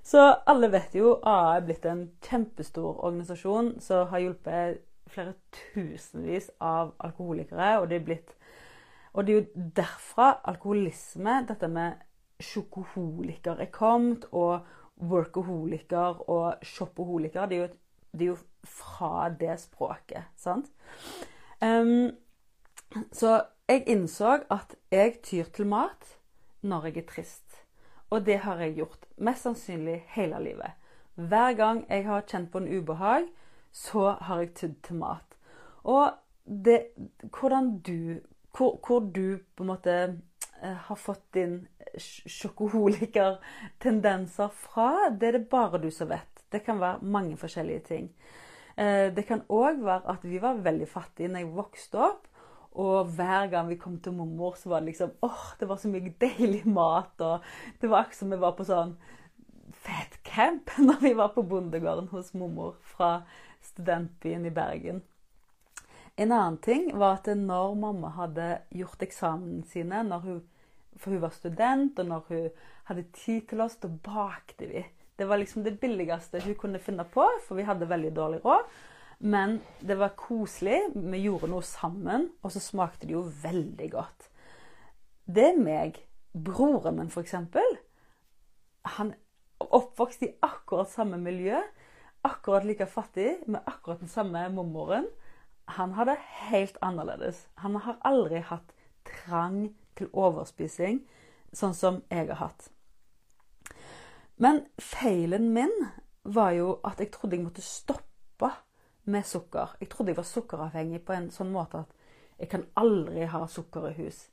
Så 0.08 0.20
alle 0.48 0.70
vet 0.72 0.94
jo 0.96 1.18
AA 1.20 1.56
er 1.58 1.64
blitt 1.66 1.84
en 1.88 2.06
kjempestor 2.24 3.02
organisasjon 3.04 3.74
som 3.84 4.06
har 4.08 4.22
hjulpet 4.24 4.78
flere 5.12 5.34
tusenvis 5.74 6.48
av 6.64 6.94
alkoholikere. 7.04 7.74
Og 7.82 7.90
det 7.90 7.98
er, 7.98 8.04
blitt, 8.06 8.32
og 9.12 9.26
det 9.26 9.34
er 9.34 9.40
jo 9.40 9.66
derfra 9.76 10.30
alkoholisme, 10.48 11.42
dette 11.48 11.68
med 11.68 12.00
sjokoholiker, 12.40 13.60
er 13.60 13.72
kommet. 13.74 14.24
Og 14.32 14.64
workaholiker 14.98 16.24
og 16.30 16.64
shopoholiker 16.66 17.46
Det 17.46 17.56
er 17.56 17.60
jo, 17.60 17.68
det 18.12 18.22
er 18.22 18.30
jo 18.32 18.38
fra 18.64 19.28
det 19.30 19.60
språket, 19.60 20.24
sant? 20.36 20.72
Um, 21.62 22.10
så 23.12 23.42
jeg 23.68 23.84
innså 23.86 24.40
at 24.50 24.74
jeg 24.90 25.20
tyr 25.22 25.52
til 25.54 25.66
mat 25.66 26.16
når 26.62 26.88
jeg 26.88 26.96
er 26.96 27.06
trist. 27.12 27.47
Og 28.10 28.26
det 28.26 28.38
har 28.44 28.60
jeg 28.62 28.76
gjort 28.78 29.08
mest 29.16 29.44
sannsynlig 29.44 30.04
hele 30.14 30.38
livet. 30.42 30.70
Hver 31.14 31.52
gang 31.58 31.84
jeg 31.90 32.06
har 32.06 32.26
kjent 32.30 32.52
på 32.52 32.62
en 32.62 32.70
ubehag, 32.78 33.26
så 33.72 34.14
har 34.20 34.40
jeg 34.40 34.54
tydd 34.54 34.76
til 34.86 34.96
mat. 35.02 35.36
Og 35.84 36.14
det, 36.44 36.80
hvordan 37.28 37.78
du 37.84 38.20
hvor, 38.56 38.78
hvor, 38.86 39.00
du 39.00 39.38
på 39.56 39.62
en 39.62 39.70
måte 39.70 40.20
eh, 40.62 40.76
har 40.88 40.96
fått 40.96 41.34
din 41.34 41.68
sjokoholiker-tendenser 41.98 44.48
fra, 44.48 45.10
det 45.10 45.28
er 45.28 45.32
det 45.38 45.50
bare 45.50 45.78
du 45.82 45.90
som 45.94 46.08
vet. 46.10 46.44
Det 46.52 46.64
kan 46.64 46.80
være 46.80 46.98
mange 47.02 47.36
forskjellige 47.36 47.80
ting. 47.88 48.14
Eh, 48.76 49.14
det 49.14 49.26
kan 49.28 49.42
òg 49.48 49.84
være 49.84 50.10
at 50.14 50.24
vi 50.24 50.42
var 50.42 50.54
veldig 50.64 50.88
fattige 50.88 51.28
når 51.28 51.38
jeg 51.44 51.56
vokste 51.56 51.98
opp. 52.08 52.27
Og 52.78 53.10
hver 53.18 53.48
gang 53.50 53.68
vi 53.68 53.78
kom 53.80 53.96
til 54.02 54.14
mormor, 54.14 54.54
så 54.58 54.70
var 54.70 54.82
det 54.82 54.92
liksom 54.92 55.14
åh, 55.26 55.46
det 55.60 55.68
var 55.68 55.80
så 55.82 55.90
mye 55.90 56.14
deilig 56.20 56.62
mat. 56.66 57.14
Og 57.20 57.44
det 57.80 57.90
var 57.90 58.04
akkurat 58.04 58.20
som 58.20 58.34
vi 58.34 58.40
var 58.44 58.54
på 58.58 58.66
sånn 58.68 58.96
fet 59.82 60.18
camp 60.26 60.70
når 60.88 61.02
vi 61.02 61.14
var 61.18 61.34
på 61.34 61.42
bondegården 61.42 62.10
hos 62.12 62.34
mormor 62.38 62.76
fra 62.94 63.22
studentbyen 63.64 64.46
i 64.46 64.54
Bergen. 64.54 65.02
En 66.18 66.32
annen 66.34 66.58
ting 66.62 66.90
var 66.98 67.20
at 67.20 67.28
når 67.30 67.74
mamma 67.78 68.10
hadde 68.16 68.46
gjort 68.74 69.02
eksamen 69.06 69.62
sine, 69.70 70.02
hun, 70.22 70.40
for 70.98 71.14
hun 71.14 71.22
var 71.22 71.34
student, 71.34 71.98
og 71.98 72.08
når 72.10 72.24
hun 72.30 72.48
hadde 72.90 73.04
tid 73.14 73.44
til 73.50 73.62
oss, 73.62 73.76
da 73.78 73.90
bakte 73.90 74.66
vi. 74.66 74.82
Det 75.18 75.26
var 75.30 75.38
liksom 75.38 75.62
det 75.66 75.76
billigste 75.78 76.42
hun 76.42 76.56
kunne 76.58 76.82
finne 76.82 77.06
på, 77.06 77.26
for 77.46 77.58
vi 77.58 77.66
hadde 77.66 77.90
veldig 77.90 78.10
dårlig 78.16 78.40
råd. 78.44 78.66
Men 79.18 79.60
det 79.80 79.98
var 79.98 80.16
koselig. 80.18 80.78
Vi 80.94 81.22
gjorde 81.24 81.50
noe 81.50 81.66
sammen, 81.66 82.28
og 82.42 82.54
så 82.54 82.62
smakte 82.62 83.08
det 83.08 83.16
jo 83.16 83.24
veldig 83.42 83.88
godt. 83.92 84.28
Det 85.26 85.50
er 85.52 85.58
meg. 85.58 85.98
Broren 86.32 87.00
min, 87.00 87.10
f.eks. 87.10 87.34
Han 88.94 89.10
oppvokste 89.10 89.26
oppvokst 89.58 90.22
i 90.22 90.30
akkurat 90.42 90.90
samme 90.90 91.18
miljø. 91.18 91.58
Akkurat 92.24 92.64
like 92.66 92.86
fattig, 92.86 93.40
med 93.46 93.60
akkurat 93.66 94.00
den 94.00 94.08
samme 94.08 94.48
mormoren. 94.54 95.06
Han 95.64 95.92
har 95.92 96.04
det 96.04 96.16
helt 96.48 96.78
annerledes. 96.82 97.48
Han 97.54 97.76
har 97.76 97.98
aldri 98.06 98.40
hatt 98.40 98.72
trang 99.04 99.74
til 99.98 100.08
overspising, 100.12 101.02
sånn 101.52 101.74
som 101.74 102.02
jeg 102.10 102.30
har 102.30 102.40
hatt. 102.40 102.70
Men 104.38 104.62
feilen 104.78 105.50
min 105.52 105.74
var 106.22 106.54
jo 106.56 106.78
at 106.86 107.00
jeg 107.02 107.10
trodde 107.12 107.36
jeg 107.36 107.44
måtte 107.44 107.64
stoppe 107.64 108.07
med 109.08 109.24
sukker. 109.26 109.76
Jeg 109.80 109.88
trodde 109.92 110.12
jeg 110.12 110.20
var 110.20 110.28
sukkeravhengig 110.28 111.02
på 111.06 111.16
en 111.16 111.30
sånn 111.32 111.52
måte 111.54 111.84
at 111.84 111.94
jeg 112.38 112.50
kan 112.52 112.66
aldri 112.78 113.26
ha 113.26 113.46
sukker 113.50 113.88
i 113.90 113.96
hus. 113.98 114.26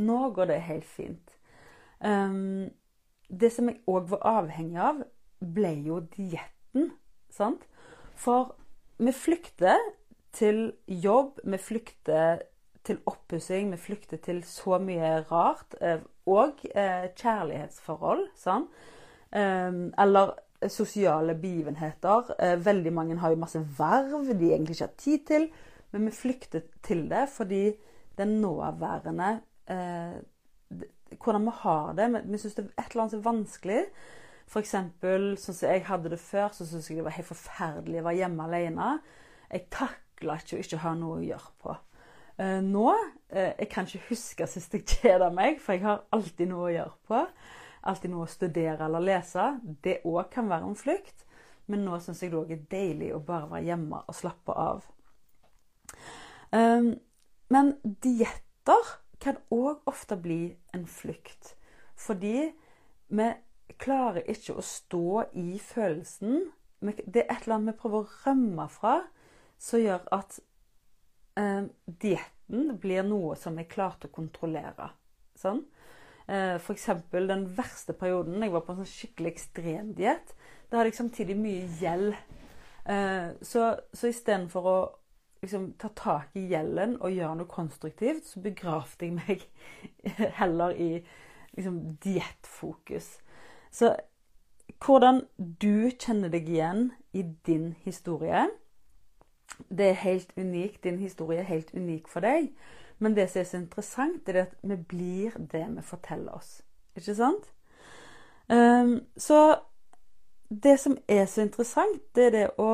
Nå 0.00 0.30
går 0.36 0.52
det 0.52 0.60
helt 0.64 0.88
fint. 0.88 1.34
Um, 2.00 2.70
det 3.28 3.50
som 3.52 3.68
jeg 3.68 3.82
òg 3.90 4.08
var 4.14 4.24
avhengig 4.38 4.80
av, 4.80 5.02
ble 5.40 5.74
jo 5.86 6.00
dietten. 6.14 6.92
Sant? 7.30 7.66
For 8.18 8.54
vi 9.00 9.12
flykter 9.16 9.78
til 10.36 10.70
jobb, 10.86 11.40
vi 11.44 11.58
flykter 11.60 12.42
til 12.84 13.00
oppussing, 13.06 13.70
vi 13.72 13.80
flykter 13.80 14.20
til 14.24 14.42
så 14.44 14.78
mye 14.82 15.20
rart. 15.30 15.76
Eh, 15.80 16.00
og 16.30 16.64
eh, 16.74 17.10
kjærlighetsforhold. 17.16 18.26
Sant? 18.38 18.70
Um, 19.30 19.92
eller 19.98 20.34
sosiale 20.68 21.34
begivenheter. 21.34 22.34
Eh, 22.38 22.56
veldig 22.64 22.92
mange 22.92 23.18
har 23.18 23.32
jo 23.32 23.40
masse 23.40 23.60
verv 23.78 24.28
de 24.28 24.52
egentlig 24.52 24.76
ikke 24.76 24.86
har 24.88 24.96
tid 24.98 25.26
til. 25.26 25.48
Men 25.92 26.06
vi 26.06 26.14
flykter 26.14 26.66
til 26.82 27.08
det 27.10 27.28
fordi 27.32 27.72
den 28.18 28.40
nåværende 28.40 29.40
eh, 29.70 30.20
Hvordan 31.10 31.42
vi 31.42 31.50
har 31.54 31.92
det. 31.98 32.04
Vi 32.24 32.38
syns 32.38 32.54
det 32.54 32.64
er 32.64 32.82
et 32.84 32.92
eller 32.92 33.02
annet 33.02 33.12
som 33.12 33.20
er 33.20 33.24
vanskelig. 33.24 33.78
F.eks. 34.46 34.70
sånn 34.70 35.56
som 35.56 35.64
jeg 35.66 35.82
hadde 35.88 36.12
det 36.12 36.20
før, 36.22 36.52
så 36.54 36.62
syntes 36.66 36.86
jeg 36.86 37.00
det 37.00 37.06
var 37.08 37.16
helt 37.16 37.26
forferdelig 37.26 37.98
å 37.98 38.04
være 38.06 38.20
hjemme 38.20 38.46
alene. 38.46 38.90
Jeg 39.50 39.64
takla 39.74 40.36
ikke 40.38 40.54
å 40.54 40.62
ikke 40.62 40.78
ha 40.84 40.92
noe 40.94 41.16
å 41.16 41.24
gjøre 41.26 41.50
på. 41.64 41.74
Eh, 42.38 42.60
nå 42.62 42.86
Jeg 43.30 43.68
kan 43.74 43.90
ikke 43.90 44.12
huske 44.12 44.46
sist 44.46 44.74
jeg 44.74 44.86
kjeda 44.86 45.32
meg, 45.34 45.58
for 45.58 45.74
jeg 45.74 45.82
har 45.82 46.06
alltid 46.14 46.52
noe 46.52 46.68
å 46.68 46.72
gjøre 46.76 46.94
på 47.10 47.24
alltid 47.80 48.12
noe 48.12 48.26
å 48.26 48.30
studere 48.30 48.86
eller 48.86 49.04
lese. 49.04 49.46
Det 49.62 50.00
òg 50.08 50.30
kan 50.32 50.50
være 50.50 50.68
en 50.70 50.78
flukt. 50.78 51.26
Men 51.70 51.84
nå 51.86 52.00
syns 52.02 52.22
jeg 52.22 52.32
det 52.32 52.40
òg 52.40 52.50
er 52.54 52.64
deilig 52.72 53.12
å 53.14 53.22
bare 53.24 53.50
være 53.50 53.68
hjemme 53.68 54.02
og 54.02 54.16
slappe 54.16 54.56
av. 54.58 54.88
Um, 56.50 56.96
men 57.50 57.76
dietter 58.02 58.96
kan 59.22 59.38
òg 59.54 59.86
ofte 59.90 60.18
bli 60.18 60.42
en 60.74 60.86
flukt. 60.90 61.54
Fordi 62.00 62.50
vi 63.10 63.28
klarer 63.80 64.26
ikke 64.30 64.56
å 64.58 64.64
stå 64.64 65.24
i 65.38 65.58
følelsen. 65.62 66.48
Det 66.80 67.22
er 67.22 67.34
et 67.34 67.44
eller 67.44 67.58
annet 67.58 67.74
vi 67.74 67.80
prøver 67.82 68.02
å 68.02 68.20
rømme 68.24 68.66
fra, 68.72 68.94
som 69.60 69.82
gjør 69.82 70.06
at 70.16 70.38
um, 71.36 71.68
dietten 71.84 72.74
blir 72.80 73.04
noe 73.06 73.36
som 73.38 73.58
jeg 73.60 73.70
klarte 73.70 74.08
å 74.08 74.14
kontrollere. 74.14 74.90
Sånn. 75.38 75.62
Eh, 76.30 76.56
eksempel 76.70 77.26
den 77.26 77.48
verste 77.56 77.92
perioden 77.92 78.42
jeg 78.42 78.52
var 78.54 78.62
på 78.62 78.74
en 78.74 78.84
sånn 78.84 78.92
skikkelig 78.92 79.32
ekstremdiett. 79.32 80.34
Da 80.70 80.78
hadde 80.78 80.92
jeg 80.92 81.00
samtidig 81.00 81.34
mye 81.38 81.64
gjeld. 81.80 82.14
Eh, 82.86 83.32
så, 83.42 83.64
så 83.90 84.10
istedenfor 84.12 84.68
å 84.70 84.76
liksom, 85.42 85.72
ta 85.80 85.90
tak 85.98 86.36
i 86.38 86.44
gjelden 86.52 86.94
og 87.00 87.16
gjøre 87.16 87.40
noe 87.40 87.50
konstruktivt, 87.50 88.28
så 88.30 88.42
begravde 88.44 89.08
jeg 89.08 89.16
meg 89.16 89.42
heller 90.40 90.76
i 90.78 90.90
liksom, 91.56 91.82
diettfokus. 92.04 93.16
Så 93.74 93.96
hvordan 94.80 95.24
du 95.36 95.90
kjenner 95.90 96.30
deg 96.30 96.48
igjen 96.48 96.92
i 97.12 97.24
din 97.46 97.72
historie 97.84 98.46
Det 99.68 99.90
er 99.90 99.98
helt 100.06 100.30
unikt. 100.38 100.84
Din 100.84 100.98
historie 101.02 101.42
er 101.42 101.50
helt 101.50 101.74
unik 101.74 102.06
for 102.08 102.24
deg. 102.24 102.54
Men 103.00 103.16
det 103.16 103.30
som 103.30 103.40
er 103.40 103.48
så 103.48 103.56
interessant, 103.56 104.28
er 104.28 104.42
at 104.44 104.54
vi 104.62 104.76
blir 104.76 105.36
det 105.52 105.64
vi 105.76 105.82
forteller 105.82 106.36
oss. 106.36 106.60
Ikke 106.96 107.14
sant? 107.16 107.48
Um, 108.50 109.00
så 109.16 109.56
det 110.50 110.76
som 110.82 110.96
er 111.08 111.24
så 111.30 111.44
interessant, 111.46 112.02
det 112.14 112.24
er 112.30 112.34
det 112.36 112.48
å 112.58 112.70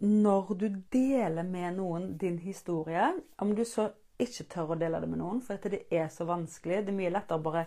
Når 0.00 0.54
du 0.56 0.68
deler 0.92 1.44
med 1.44 1.74
noen 1.76 2.14
din 2.16 2.38
historie, 2.40 3.10
om 3.38 3.50
du 3.52 3.66
så 3.68 3.90
ikke 4.16 4.46
tør 4.48 4.70
å 4.72 4.76
dele 4.80 5.00
det 5.00 5.08
med 5.10 5.20
noen, 5.20 5.42
for 5.44 5.60
det 5.68 5.82
er 5.92 6.08
så 6.08 6.24
vanskelig 6.24 6.86
Det 6.86 6.92
er 6.92 6.96
mye 6.96 7.12
lettere 7.12 7.36
å 7.36 7.44
bare 7.44 7.66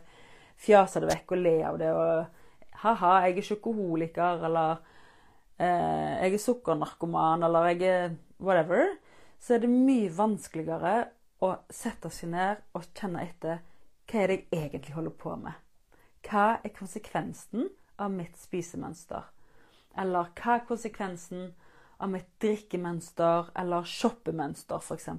fjase 0.58 1.04
det 1.04 1.12
vekk 1.12 1.36
og 1.36 1.44
le 1.44 1.54
av 1.68 1.78
det 1.78 1.92
og 1.94 2.26
Ha-ha, 2.84 3.12
jeg 3.28 3.38
er 3.38 3.46
sjokoholiker, 3.48 4.42
eller 4.48 4.72
eh, 5.62 6.26
jeg 6.26 6.34
er 6.34 6.42
sukkernarkoman, 6.42 7.46
eller 7.46 7.68
jeg 7.70 7.84
er 7.88 8.16
whatever. 8.44 8.90
Så 9.40 9.54
er 9.54 9.62
det 9.64 9.70
mye 9.70 10.10
vanskeligere 10.18 10.96
å 11.44 11.52
sette 11.74 12.12
seg 12.14 12.32
ned 12.34 12.64
og 12.78 12.88
kjenne 12.96 13.24
etter 13.28 13.62
hva 14.10 14.24
er 14.24 14.32
det 14.32 14.40
jeg 14.52 14.68
egentlig 14.70 14.96
holder 14.96 15.16
på 15.20 15.36
med. 15.40 15.56
Hva 16.24 16.60
er 16.64 16.76
konsekvensen 16.76 17.70
av 18.00 18.12
mitt 18.12 18.38
spisemønster? 18.40 19.26
Eller 20.00 20.32
hva 20.38 20.58
er 20.58 20.68
konsekvensen 20.68 21.52
av 22.04 22.12
mitt 22.12 22.30
drikkemønster 22.44 23.52
eller 23.60 23.88
shoppemønster, 23.88 24.82
f.eks.? 24.84 25.10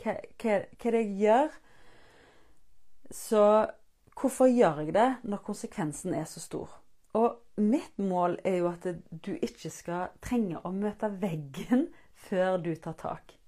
Hva, 0.00 0.14
hva, 0.14 0.56
er 0.56 0.96
det 0.96 1.02
jeg 1.02 1.16
gjør? 1.24 1.58
Så 3.10 3.44
hvorfor 4.16 4.50
gjør 4.50 4.84
jeg 4.84 4.94
det 4.96 5.08
når 5.24 5.44
konsekvensen 5.46 6.14
er 6.16 6.28
så 6.28 6.42
stor? 6.42 6.76
Og 7.18 7.40
mitt 7.60 7.98
mål 7.98 8.38
er 8.46 8.60
jo 8.60 8.70
at 8.70 8.86
du 9.10 9.32
ikke 9.34 9.72
skal 9.72 10.14
trenge 10.22 10.60
å 10.62 10.72
møte 10.74 11.10
veggen 11.20 11.88
før 12.28 12.60
du 12.62 12.72
tar 12.78 12.96
tak. 13.00 13.39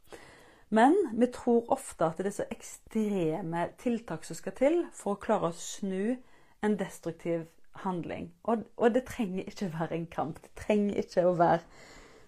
Men 0.73 0.95
vi 1.21 1.26
tror 1.29 1.69
ofte 1.75 2.07
at 2.09 2.21
det 2.23 2.31
er 2.31 2.37
så 2.38 2.49
ekstreme 2.52 3.67
tiltak 3.81 4.25
som 4.25 4.38
skal 4.38 4.55
til 4.57 4.79
for 4.97 5.14
å 5.14 5.21
klare 5.21 5.50
å 5.50 5.57
snu 5.57 6.14
en 6.64 6.76
destruktiv 6.81 7.45
handling. 7.85 8.31
Og, 8.49 8.64
og 8.81 8.95
det 8.95 9.05
trenger 9.11 9.49
ikke 9.49 9.69
å 9.69 9.75
være 9.75 9.99
en 9.99 10.07
kamp. 10.12 10.41
Det 10.41 10.55
trenger 10.57 11.02
ikke 11.02 11.26
å 11.29 11.35
være 11.37 11.61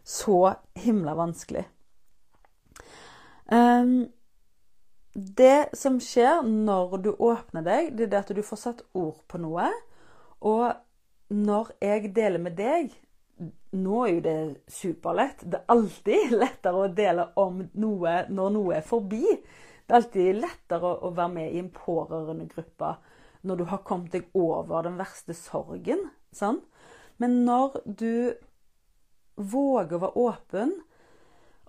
så 0.04 0.38
himla 0.76 1.14
vanskelig. 1.16 1.64
Um, 3.48 4.10
det 5.14 5.70
som 5.78 5.96
skjer 6.02 6.42
når 6.44 6.98
du 7.04 7.10
åpner 7.14 7.64
deg, 7.64 7.92
det 7.96 8.10
er 8.10 8.20
at 8.20 8.32
du 8.34 8.42
får 8.44 8.60
satt 8.60 8.84
ord 8.92 9.22
på 9.30 9.40
noe. 9.40 9.70
Og 10.44 10.68
når 11.32 11.72
jeg 11.80 12.12
deler 12.16 12.42
med 12.42 12.60
deg 12.60 12.92
nå 13.74 14.00
er 14.06 14.12
jo 14.12 14.22
det 14.24 14.38
superlett. 14.70 15.44
Det 15.44 15.60
er 15.60 15.74
alltid 15.74 16.34
lettere 16.42 16.84
å 16.84 16.92
dele 16.92 17.28
om 17.40 17.62
noe 17.80 18.16
når 18.30 18.54
noe 18.54 18.78
er 18.78 18.86
forbi. 18.86 19.24
Det 19.84 19.92
er 19.92 20.00
alltid 20.00 20.40
lettere 20.40 20.94
å 21.04 21.12
være 21.14 21.34
med 21.34 21.52
i 21.52 21.60
en 21.60 21.72
pårørendegruppe 21.74 22.94
når 23.44 23.60
du 23.60 23.64
har 23.68 23.84
kommet 23.84 24.14
deg 24.14 24.30
over 24.38 24.86
den 24.86 24.96
verste 24.96 25.36
sorgen. 25.36 26.06
Sånn? 26.32 26.62
Men 27.20 27.42
når 27.44 27.82
du 27.84 28.34
våger 29.36 29.98
å 29.98 30.02
være 30.06 30.24
åpen 30.24 30.72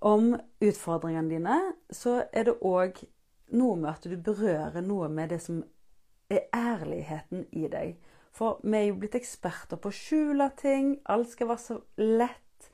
om 0.06 0.32
utfordringene 0.64 1.30
dine, 1.34 1.58
så 1.92 2.22
er 2.32 2.48
det 2.48 2.58
òg 2.62 3.02
noe 3.58 3.78
med 3.78 3.92
at 3.92 4.08
du 4.08 4.16
berører 4.18 4.86
noe 4.86 5.10
med 5.12 5.34
det 5.34 5.42
som 5.44 5.62
er 6.32 6.48
ærligheten 6.56 7.46
i 7.52 7.68
deg. 7.70 7.98
For 8.36 8.60
vi 8.64 8.76
er 8.78 8.90
jo 8.90 8.98
blitt 9.00 9.16
eksperter 9.16 9.80
på 9.80 9.92
å 9.92 9.96
skjule 9.96 10.50
ting. 10.60 10.98
Alt 11.08 11.32
skal 11.32 11.50
være 11.54 11.64
så 11.64 11.78
lett. 12.02 12.70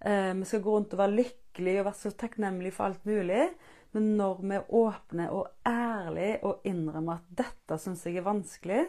Eh, 0.00 0.32
vi 0.34 0.48
skal 0.48 0.62
gå 0.64 0.74
rundt 0.74 0.94
og 0.96 1.02
være 1.04 1.18
lykkelige 1.20 1.82
og 1.82 1.88
være 1.88 2.00
så 2.00 2.14
takknemlige 2.18 2.74
for 2.74 2.88
alt 2.88 3.06
mulig. 3.06 3.46
Men 3.94 4.16
når 4.18 4.40
vi 4.42 4.56
er 4.56 4.72
åpne 4.74 5.28
og 5.30 5.70
ærlige 5.70 6.40
og 6.42 6.66
innrømmer 6.66 7.20
at 7.20 7.28
dette 7.44 7.78
syns 7.78 8.02
jeg 8.08 8.18
er 8.18 8.26
vanskelig, 8.26 8.80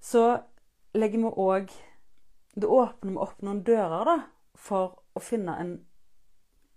så 0.00 0.24
legger 0.94 1.24
vi 1.24 1.32
òg 1.36 1.72
Det 2.54 2.66
åpner 2.66 3.12
vi 3.12 3.22
opp 3.22 3.42
noen 3.46 3.60
dører 3.62 4.08
da, 4.08 4.14
for 4.58 4.96
å 5.14 5.20
finne 5.22 5.52
en 5.62 5.68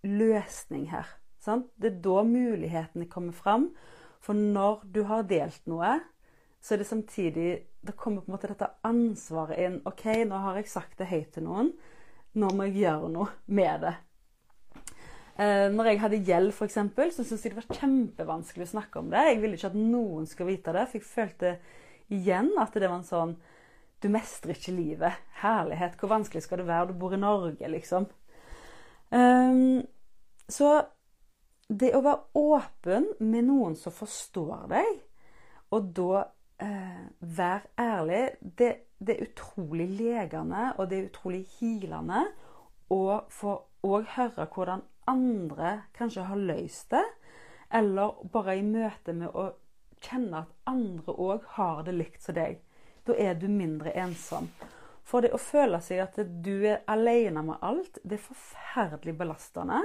løsning 0.06 0.86
her. 0.92 1.08
Sant? 1.42 1.72
Det 1.82 1.90
er 1.90 2.02
da 2.06 2.22
mulighetene 2.28 3.08
kommer 3.10 3.34
fram. 3.34 3.72
For 4.22 4.38
når 4.38 4.86
du 4.94 5.02
har 5.10 5.26
delt 5.28 5.66
noe, 5.68 5.96
så 6.62 6.76
er 6.76 6.84
det 6.84 6.88
samtidig 6.88 7.50
Da 7.84 7.92
kommer 7.92 8.24
på 8.24 8.32
en 8.32 8.38
måte 8.38 8.48
dette 8.48 8.70
ansvaret 8.88 9.60
inn. 9.60 9.82
OK, 9.90 10.06
nå 10.30 10.40
har 10.46 10.60
jeg 10.60 10.72
sagt 10.72 10.98
det 11.02 11.10
høyt 11.12 11.34
til 11.36 11.48
noen. 11.48 11.74
Nå 12.40 12.50
må 12.56 12.70
jeg 12.70 12.86
gjøre 12.86 13.12
noe 13.12 13.30
med 13.52 13.84
det. 13.84 13.94
Eh, 15.34 15.68
når 15.74 15.90
jeg 15.90 16.02
hadde 16.04 16.22
gjeld, 16.28 16.54
f.eks., 16.54 16.78
så 16.78 17.26
syntes 17.26 17.44
jeg 17.44 17.54
det 17.54 17.60
var 17.60 17.80
kjempevanskelig 17.82 18.68
å 18.68 18.74
snakke 18.76 19.02
om 19.02 19.10
det. 19.12 19.26
Jeg 19.28 19.42
ville 19.42 19.60
ikke 19.60 19.72
at 19.74 19.80
noen 19.80 20.30
skulle 20.30 20.54
vite 20.54 20.76
det, 20.76 20.86
for 20.90 21.00
jeg 21.00 21.10
følte 21.10 21.54
igjen 22.14 22.52
at 22.62 22.76
det 22.78 22.88
var 22.88 23.00
en 23.00 23.08
sånn 23.08 23.36
Du 24.04 24.10
mestrer 24.12 24.58
ikke 24.58 24.76
livet. 24.76 25.20
Herlighet, 25.40 25.94
hvor 25.96 26.12
vanskelig 26.12 26.44
skal 26.44 26.60
det 26.60 26.68
være? 26.68 26.90
Du 26.92 26.98
bor 27.00 27.14
i 27.16 27.20
Norge, 27.20 27.70
liksom. 27.72 28.10
Um, 29.16 29.80
så 30.52 30.74
det 31.72 31.94
å 31.96 32.02
være 32.04 32.36
åpen 32.36 33.08
med 33.24 33.48
noen 33.48 33.78
som 33.80 33.96
forstår 33.96 34.66
deg, 34.74 34.90
og 35.72 35.88
da 35.96 36.26
eh, 36.64 37.04
vær 37.20 37.68
ærlig. 37.80 38.24
Det, 38.42 38.72
det, 38.98 39.16
er 39.16 39.28
utrolig 39.28 39.90
legende, 40.00 40.72
og 40.78 40.90
det 40.90 41.00
er 41.00 41.10
utrolig 41.12 41.44
hilende 41.60 42.26
å 42.94 43.24
få 43.32 43.58
òg 43.84 44.08
høre 44.16 44.48
hvordan 44.54 44.84
andre 45.12 45.76
kanskje 45.98 46.28
har 46.30 46.40
løst 46.40 46.92
det. 46.96 47.04
Eller 47.74 48.16
bare 48.32 48.58
i 48.60 48.64
møte 48.66 49.16
med 49.18 49.34
å 49.34 49.50
kjenne 50.04 50.44
at 50.44 50.54
andre 50.70 51.16
òg 51.16 51.50
har 51.58 51.84
det 51.88 51.96
likt 51.98 52.24
som 52.24 52.38
deg. 52.38 52.62
Da 53.04 53.16
er 53.20 53.36
du 53.36 53.50
mindre 53.52 53.92
ensom. 54.00 54.48
For 55.04 55.24
det 55.24 55.34
å 55.36 55.42
føle 55.42 55.82
seg 55.84 56.00
at 56.06 56.20
du 56.46 56.64
er 56.64 56.84
alene 56.88 57.44
med 57.44 57.60
alt, 57.66 58.00
det 58.04 58.20
er 58.20 58.28
forferdelig 58.30 59.18
belastende. 59.20 59.82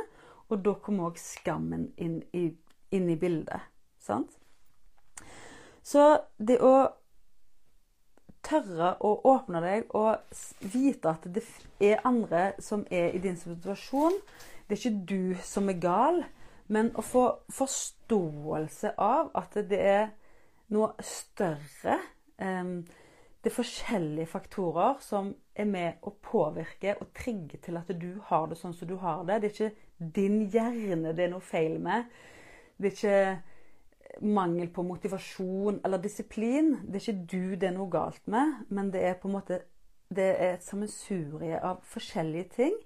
Og 0.48 0.62
da 0.64 0.76
kommer 0.80 1.10
òg 1.10 1.18
skammen 1.20 1.90
inn 2.00 2.20
i, 2.36 2.46
inn 2.94 3.08
i 3.10 3.18
bildet. 3.20 3.66
Sant? 4.00 4.38
Så 5.82 6.04
det 6.38 6.58
å 6.64 6.88
tørre 8.48 8.94
å 9.04 9.12
åpne 9.28 9.60
deg 9.62 9.94
og 9.96 10.38
vite 10.72 11.12
at 11.12 11.26
det 11.34 11.44
er 11.84 12.04
andre 12.08 12.52
som 12.62 12.84
er 12.90 13.12
i 13.16 13.22
din 13.22 13.36
situasjon 13.36 14.16
Det 14.68 14.76
er 14.76 14.80
ikke 14.82 15.06
du 15.08 15.34
som 15.44 15.68
er 15.68 15.78
gal, 15.80 16.22
men 16.68 16.90
å 16.96 17.02
få 17.04 17.24
forståelse 17.56 18.94
av 19.00 19.30
at 19.38 19.56
det 19.70 19.80
er 19.80 20.08
noe 20.74 20.92
større 21.00 21.98
Det 22.38 23.50
er 23.50 23.54
forskjellige 23.54 24.28
faktorer 24.28 24.98
som 25.00 25.32
er 25.56 25.68
med 25.68 26.02
å 26.06 26.12
påvirke 26.22 26.96
og 27.00 27.12
trigge 27.16 27.60
til 27.64 27.78
at 27.80 27.90
du 27.96 28.18
har 28.28 28.48
det 28.50 28.58
sånn 28.60 28.74
som 28.76 28.88
du 28.88 28.96
har 29.00 29.24
det. 29.24 29.40
Det 29.40 29.48
er 29.48 29.54
ikke 29.54 30.10
din 30.14 30.42
hjerne 30.52 31.14
det 31.16 31.24
er 31.24 31.32
noe 31.32 31.42
feil 31.42 31.78
med. 31.82 32.10
Det 32.76 32.90
er 32.90 32.96
ikke 32.96 33.58
mangel 34.20 34.68
på 34.74 34.83
motivasjon 34.83 35.81
eller 35.85 36.02
disiplin. 36.02 36.74
Det 36.85 36.98
er 36.98 37.04
ikke 37.04 37.26
du 37.31 37.57
det 37.57 37.68
er 37.70 37.76
noe 37.76 37.90
galt 37.92 38.24
med, 38.26 38.64
men 38.68 38.92
det 38.94 39.04
er 39.04 39.18
på 39.20 39.31
en 39.31 39.38
måte 39.38 39.62
det 40.14 40.28
er 40.40 40.54
et 40.54 40.64
sammensurie 40.64 41.59
av 41.61 41.83
forskjellige 41.85 42.48
ting. 42.57 42.76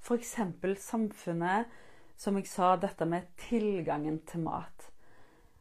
F.eks. 0.00 0.36
samfunnet, 0.80 1.68
som 2.16 2.38
jeg 2.38 2.48
sa, 2.48 2.74
dette 2.80 3.04
med 3.04 3.28
tilgangen 3.48 4.20
til 4.28 4.46
mat. 4.46 4.88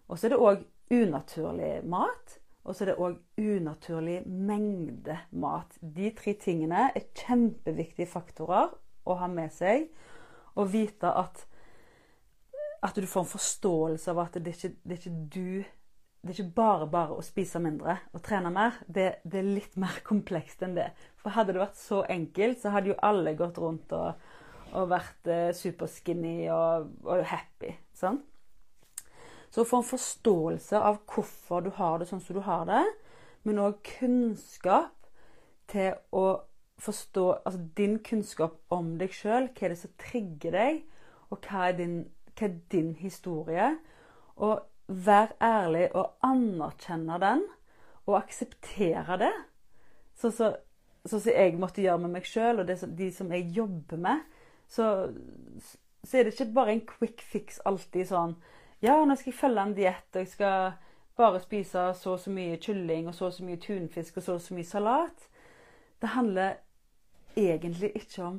Og 0.07 0.17
så 0.17 0.27
er 0.27 0.33
det 0.33 0.39
òg 0.39 0.63
unaturlig 0.95 1.73
mat. 1.83 2.37
Og 2.63 2.75
så 2.75 2.85
er 2.85 2.91
det 2.91 2.99
òg 3.01 3.17
unaturlig 3.39 4.21
mengde 4.27 5.17
mat. 5.31 5.75
De 5.81 6.11
tre 6.15 6.35
tingene 6.39 6.89
er 6.93 7.07
kjempeviktige 7.17 8.07
faktorer 8.09 8.71
å 9.03 9.19
ha 9.19 9.29
med 9.31 9.51
seg. 9.55 9.89
Og 10.55 10.71
vite 10.73 11.11
at 11.11 11.45
at 12.85 12.95
du 12.95 13.07
får 13.07 13.25
en 13.25 13.33
forståelse 13.33 14.11
av 14.13 14.23
at 14.23 14.39
det 14.39 14.53
er 14.53 14.57
ikke, 14.57 14.75
det 14.83 14.95
er 14.95 15.03
ikke 15.03 15.19
du 15.35 15.51
det 16.19 16.33
er 16.33 16.41
ikke 16.41 16.55
bare 16.57 16.87
bare 16.91 17.15
å 17.15 17.23
spise 17.23 17.61
mindre 17.63 17.93
og 18.11 18.19
trene 18.25 18.49
mer. 18.51 18.75
Det, 18.87 19.21
det, 19.23 19.39
er 19.39 19.53
litt 19.55 19.77
mer 19.79 20.01
komplekst 20.09 20.65
enn 20.65 20.75
det. 20.75 20.89
For 21.21 21.31
hadde 21.31 21.55
det 21.55 21.61
vært 21.63 21.79
så 21.79 22.01
enkelt, 22.11 22.59
så 22.59 22.73
hadde 22.73 22.91
jo 22.91 22.97
alle 23.07 23.37
gått 23.39 23.59
rundt 23.61 23.93
og, 23.95 24.19
og 24.75 24.89
vært 24.91 25.29
eh, 25.31 25.51
superskinny 25.55 26.49
og, 26.51 26.91
og 27.07 27.23
happy. 27.29 27.71
Sånn? 27.95 28.19
Så 29.49 29.63
å 29.63 29.69
få 29.69 29.79
en 29.79 29.87
forståelse 29.89 30.83
av 30.91 30.99
hvorfor 31.09 31.63
du 31.65 31.71
har 31.79 31.97
det 32.01 32.09
sånn 32.09 32.21
som 32.21 32.37
du 32.37 32.43
har 32.45 32.67
det, 32.69 32.83
men 33.47 33.63
òg 33.63 33.79
kunnskap 33.87 35.07
til 35.71 35.95
å 36.11 36.27
forstå 36.79 37.23
Altså 37.43 37.59
din 37.75 37.97
kunnskap 37.99 38.53
om 38.71 38.93
deg 38.99 39.11
sjøl. 39.11 39.49
Hva 39.51 39.65
er 39.67 39.73
det 39.73 39.81
som 39.81 39.91
trigger 39.99 40.55
deg, 40.55 40.77
og 41.27 41.43
hva 41.43 41.65
er 41.67 41.75
din, 41.75 41.97
er 42.45 42.57
din 42.71 42.95
historie? 42.95 43.71
Og 44.35 44.61
vær 44.87 45.35
ærlig 45.41 45.89
og 45.95 46.15
anerkjenne 46.25 47.19
den, 47.21 47.43
og 48.07 48.17
akseptere 48.23 49.19
det. 49.21 49.35
Sånn 50.17 50.33
som 50.33 50.57
så, 51.05 51.19
så 51.19 51.31
jeg 51.31 51.57
måtte 51.59 51.81
gjøre 51.81 52.03
med 52.03 52.17
meg 52.17 52.27
sjøl, 52.27 52.61
og 52.61 52.67
det, 52.67 52.79
de 52.97 53.09
som 53.13 53.31
jeg 53.33 53.49
jobber 53.55 54.01
med. 54.01 54.25
Så, 54.69 54.85
så 56.03 56.17
er 56.17 56.27
det 56.27 56.35
ikke 56.35 56.53
bare 56.53 56.75
en 56.75 56.85
quick 56.87 57.23
fix 57.25 57.59
alltid 57.65 58.09
sånn 58.11 58.35
Ja, 58.83 58.99
nå 59.03 59.15
skal 59.17 59.33
jeg 59.33 59.39
følge 59.39 59.63
en 59.65 59.75
diett, 59.75 60.07
og 60.13 60.21
jeg 60.21 60.29
skal 60.31 60.75
bare 61.19 61.41
spise 61.43 61.89
så 61.99 62.13
og 62.13 62.21
så 62.23 62.31
mye 62.31 62.59
kylling 62.63 63.09
og 63.09 63.15
så 63.17 63.27
og 63.27 63.33
så 63.35 63.43
mye 63.43 63.59
tunfisk 63.59 64.19
og 64.21 64.23
så 64.23 64.37
og 64.37 64.43
så 64.43 64.55
mye 64.55 64.67
salat. 64.67 65.25
Det 65.99 66.13
handler 66.13 66.61
egentlig 67.35 67.91
ikke 67.95 68.23
om 68.23 68.37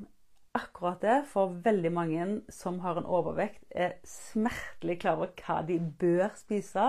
akkurat 0.54 1.00
det, 1.02 1.24
for 1.30 1.54
veldig 1.64 1.92
mange 1.92 2.26
som 2.50 2.80
har 2.80 2.98
en 2.98 3.06
overvekt, 3.06 3.64
er 3.70 3.98
smertelig 4.04 5.00
klar 5.00 5.18
over 5.20 5.32
hva 5.38 5.60
de 5.66 5.78
bør 6.00 6.30
spise. 6.38 6.86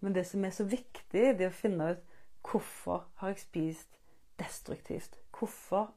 Men 0.00 0.14
det 0.14 0.26
som 0.26 0.44
er 0.44 0.50
så 0.50 0.66
viktig, 0.68 1.36
det 1.38 1.46
er 1.46 1.52
å 1.52 1.56
finne 1.56 1.92
ut 1.92 2.08
hvorfor 2.42 3.06
har 3.22 3.32
jeg 3.32 3.44
spist 3.44 4.00
destruktivt. 4.40 5.18
Hvorfor 5.38 5.92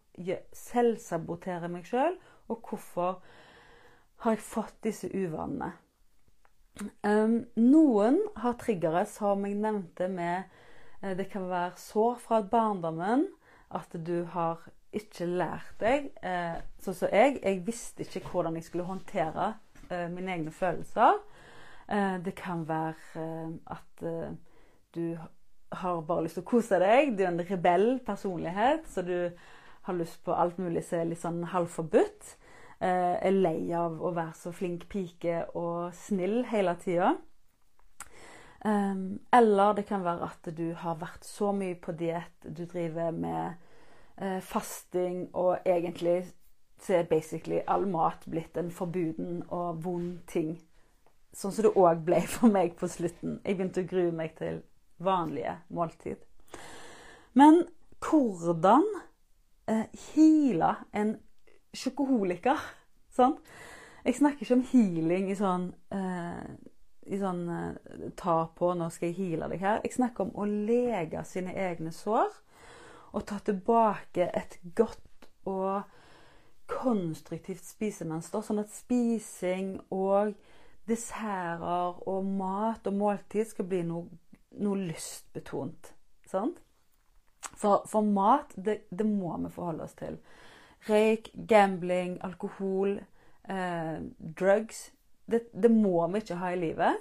selvsaboterer 0.53 1.65
jeg 1.65 1.73
meg 1.73 1.89
sjøl, 1.89 2.19
og 2.47 2.69
hvorfor 2.69 3.19
har 4.23 4.37
jeg 4.37 4.45
fått 4.45 4.77
disse 4.85 5.09
uvanene? 5.11 5.73
Noen 7.55 8.19
har 8.35 8.55
triggere, 8.59 9.05
som 9.07 9.45
jeg 9.47 9.55
nevnte, 9.59 10.07
med 10.11 10.43
uh, 11.01 11.13
Det 11.15 11.29
kan 11.31 11.47
være 11.49 11.79
sår 11.79 12.17
fra 12.19 12.41
barndommen. 12.41 13.27
At 13.71 13.91
du 14.07 14.23
har 14.31 14.61
ikke 14.97 15.27
lært 15.29 15.75
deg 15.81 16.09
eh, 16.25 16.57
Sånn 16.81 16.97
som 16.97 17.11
jeg. 17.13 17.39
Jeg 17.43 17.63
visste 17.67 18.05
ikke 18.05 18.23
hvordan 18.31 18.57
jeg 18.59 18.67
skulle 18.67 18.87
håndtere 18.87 19.53
eh, 19.89 20.07
mine 20.11 20.35
egne 20.37 20.53
følelser. 20.53 21.23
det 22.25 22.33
kan 22.35 22.63
være 22.67 23.21
at 23.69 24.03
du 24.95 25.17
har 25.71 25.99
bare 26.01 26.23
lyst 26.25 26.39
til 26.39 26.41
å 26.41 26.49
kose 26.49 26.79
deg. 26.81 27.11
Du 27.13 27.21
er 27.21 27.29
en 27.29 27.43
rebell 27.45 27.99
personlighet, 28.05 28.87
så 28.89 29.03
du 29.05 29.29
har 29.85 29.93
lyst 29.93 30.23
på 30.25 30.33
alt 30.33 30.57
mulig 30.57 30.81
som 30.87 30.99
er 30.99 31.11
litt 31.11 31.21
sånn 31.21 31.43
halvforbudt. 31.51 32.31
Eh, 32.79 33.15
er 33.21 33.37
lei 33.37 33.69
av 33.77 34.01
å 34.01 34.11
være 34.15 34.33
så 34.39 34.51
flink 34.55 34.87
pike 34.89 35.43
og 35.53 35.93
snill 35.93 36.41
hele 36.49 36.73
tida. 36.81 37.13
Eller 38.65 39.75
det 39.77 39.83
kan 39.85 40.01
være 40.01 40.25
at 40.25 40.47
du 40.57 40.71
har 40.81 40.97
vært 40.97 41.25
så 41.27 41.51
mye 41.53 41.75
på 41.77 41.93
diett, 41.99 42.33
du 42.41 42.63
driver 42.65 43.11
med 43.13 43.64
fasting, 44.15 45.27
og 45.35 45.57
egentlig 45.67 46.21
så 46.79 46.93
er 47.01 47.09
basically 47.09 47.59
all 47.67 47.87
mat 47.87 48.23
blitt 48.29 48.57
en 48.57 48.71
forbuden 48.71 49.41
og 49.49 49.81
vond 49.83 50.21
ting. 50.31 50.53
Sånn 51.35 51.51
som 51.51 51.65
det 51.65 51.73
òg 51.75 52.05
ble 52.07 52.21
for 52.31 52.47
meg 52.51 52.77
på 52.79 52.87
slutten. 52.87 53.41
Jeg 53.43 53.57
begynte 53.57 53.83
å 53.83 53.89
grue 53.89 54.13
meg 54.15 54.37
til 54.39 54.61
vanlige 55.03 55.57
måltid. 55.67 56.21
Men 57.35 57.65
hvordan 57.99 58.85
eh, 59.67 59.85
heale 60.13 60.75
en 60.93 61.15
sjokoholiker. 61.75 62.61
Sånn. 63.15 63.37
Jeg 64.05 64.19
snakker 64.19 64.45
ikke 64.45 64.57
om 64.59 64.65
healing 64.69 65.29
i 65.31 65.37
sånn, 65.39 65.69
eh, 65.95 66.47
i 67.09 67.19
sånn 67.19 67.43
eh, 67.49 68.09
ta 68.19 68.37
på 68.57 68.73
'nå 68.73 68.89
skal 68.93 69.09
jeg 69.09 69.17
heale 69.17 69.49
deg 69.49 69.59
her'. 69.59 69.81
Jeg 69.83 69.97
snakker 69.97 70.27
om 70.27 70.33
å 70.35 70.45
lege 70.45 71.23
sine 71.25 71.55
egne 71.55 71.91
sår 71.91 72.31
og 73.15 73.25
ta 73.29 73.39
tilbake 73.45 74.29
et 74.35 74.57
godt 74.75 75.29
og 75.47 75.85
konstruktivt 76.69 77.63
spisemønster. 77.65 78.43
Sånn 78.43 78.61
at 78.63 78.73
spising 78.73 79.77
og 79.93 80.35
desserter 80.89 82.01
og 82.09 82.27
mat 82.27 82.87
og 82.89 82.97
måltid 82.99 83.47
skal 83.49 83.69
bli 83.69 83.81
noe, 83.87 84.09
noe 84.59 84.87
lystbetont. 84.89 85.93
Sant? 86.29 86.59
For, 87.55 87.85
for 87.87 88.03
mat, 88.03 88.51
det, 88.57 88.81
det 88.89 89.05
må 89.07 89.35
vi 89.45 89.53
forholde 89.53 89.85
oss 89.85 89.95
til. 89.97 90.17
Røyk, 90.89 91.31
gambling, 91.49 92.17
alkohol, 92.25 92.99
eh, 93.49 94.01
drugs 94.37 94.89
det, 95.25 95.47
det, 95.53 95.71
må 95.71 96.07
vi 96.07 96.21
ikke 96.21 96.39
ha 96.41 96.51
i 96.53 96.59
livet. 96.59 96.99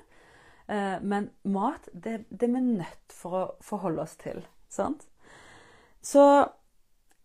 Eh, 0.68 1.00
men 1.03 1.29
mat, 1.42 1.88
det, 1.92 2.24
det 2.31 2.48
er 2.48 2.55
vi 2.55 2.62
nødt 2.64 3.12
for 3.12 3.40
å 3.40 3.44
forholde 3.64 4.05
oss 4.07 4.16
til. 4.20 4.40
Sant? 4.72 5.05
Så 6.05 6.25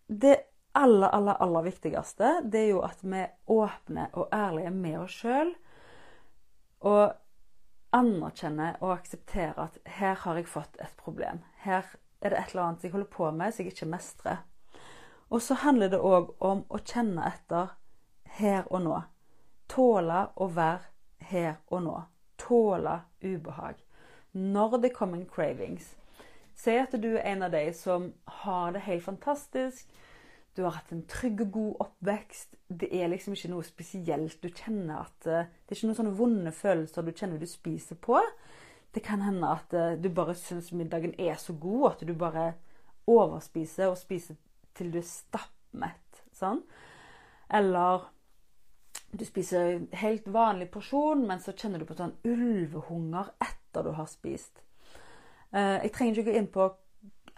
det 0.06 0.36
aller, 0.72 1.08
aller, 1.08 1.32
aller 1.32 1.62
viktigste, 1.62 2.40
det 2.44 2.62
er 2.64 2.70
jo 2.70 2.78
at 2.86 3.02
vi 3.04 3.18
er 3.20 3.34
åpne 3.52 4.06
og 4.16 4.30
ærlige 4.32 4.70
med 4.72 4.96
oss 5.02 5.18
sjøl. 5.20 5.50
Og 6.88 7.12
anerkjenner 7.92 8.78
og 8.80 8.94
aksepterer 8.94 9.58
at 9.66 9.76
her 9.98 10.16
har 10.22 10.40
jeg 10.40 10.48
fått 10.48 10.80
et 10.80 10.94
problem. 10.96 11.42
Her 11.66 11.84
er 12.22 12.32
det 12.32 12.38
et 12.38 12.54
eller 12.54 12.70
annet 12.70 12.86
jeg 12.86 12.94
holder 12.94 13.12
på 13.12 13.28
med 13.36 13.52
som 13.52 13.64
jeg 13.64 13.74
ikke 13.74 13.90
mestrer. 13.92 14.40
Og 15.28 15.42
så 15.42 15.60
handler 15.60 15.92
det 15.92 16.00
òg 16.00 16.32
om 16.40 16.64
å 16.68 16.80
kjenne 16.80 17.28
etter 17.28 17.76
her 18.40 18.64
og 18.70 18.84
nå. 18.86 18.96
Tåle 19.68 20.24
å 20.40 20.48
være 20.56 21.28
her 21.30 21.60
og 21.68 21.84
nå. 21.84 21.96
Tåle 22.40 23.00
ubehag. 23.22 23.76
Når 24.32 24.78
det 24.78 24.94
kommer 24.96 25.20
en 25.20 25.28
cravings. 25.28 25.92
Si 26.60 26.76
at 26.76 26.92
du 27.00 27.14
er 27.14 27.24
en 27.30 27.46
av 27.46 27.54
de 27.54 27.62
som 27.72 28.10
har 28.42 28.74
det 28.74 28.84
helt 28.84 29.04
fantastisk. 29.06 29.88
Du 30.56 30.64
har 30.66 30.74
hatt 30.76 30.90
en 30.92 31.06
trygg 31.08 31.40
og 31.46 31.52
god 31.54 31.84
oppvekst. 31.86 32.56
Det 32.68 32.90
er 32.92 33.08
liksom 33.08 33.36
ikke 33.36 33.52
noe 33.52 33.64
spesielt. 33.64 34.42
Du 34.42 34.50
kjenner 34.50 35.06
at 35.06 35.28
eh, 35.30 35.46
Det 35.48 35.72
er 35.72 35.78
ikke 35.78 35.88
noen 35.88 36.00
sånne 36.02 36.18
vonde 36.18 36.52
følelser 36.52 37.06
du 37.06 37.12
kjenner 37.14 37.40
du 37.40 37.46
spiser 37.48 37.96
på. 37.96 38.18
Det 38.92 39.02
kan 39.06 39.22
hende 39.24 39.54
at 39.54 39.72
eh, 39.72 39.96
du 39.96 40.10
bare 40.12 40.34
syns 40.36 40.72
middagen 40.76 41.14
er 41.18 41.38
så 41.40 41.54
god 41.54 41.92
at 41.92 42.06
du 42.06 42.12
bare 42.18 42.52
overspiser 43.08 43.88
og 43.88 43.98
spiser 43.98 44.36
til 44.76 44.90
du 44.92 45.00
er 45.00 45.06
stappmett. 45.06 46.24
Sånn. 46.36 46.60
Eller 47.50 48.10
du 49.10 49.24
spiser 49.26 49.86
helt 50.02 50.28
vanlig 50.30 50.68
porsjon, 50.74 51.24
men 51.26 51.40
så 51.42 51.54
kjenner 51.56 51.80
du 51.80 51.86
på 51.88 51.96
sånn 51.98 52.18
ulvehunger 52.26 53.32
etter 53.42 53.86
du 53.86 53.94
har 53.96 54.10
spist. 54.10 54.60
Eh, 55.54 55.76
jeg 55.84 55.92
trenger 55.92 56.18
ikke 56.18 56.30
gå 56.30 56.38
inn 56.38 56.50
på 56.52 56.66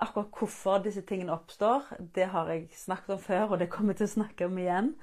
akkurat 0.03 0.39
hvorfor 0.39 0.81
disse 0.85 1.05
tingene 1.09 1.35
oppstår. 1.35 1.91
Det 2.15 2.31
har 2.33 2.51
jeg 2.53 2.69
snakket 2.77 3.17
om 3.17 3.23
før, 3.23 3.45
og 3.51 3.61
det 3.63 3.71
kommer 3.73 3.95
jeg 3.95 4.03
til 4.03 4.11
å 4.11 4.17
snakke 4.17 4.49
om 4.49 4.59
igjen. 4.59 4.95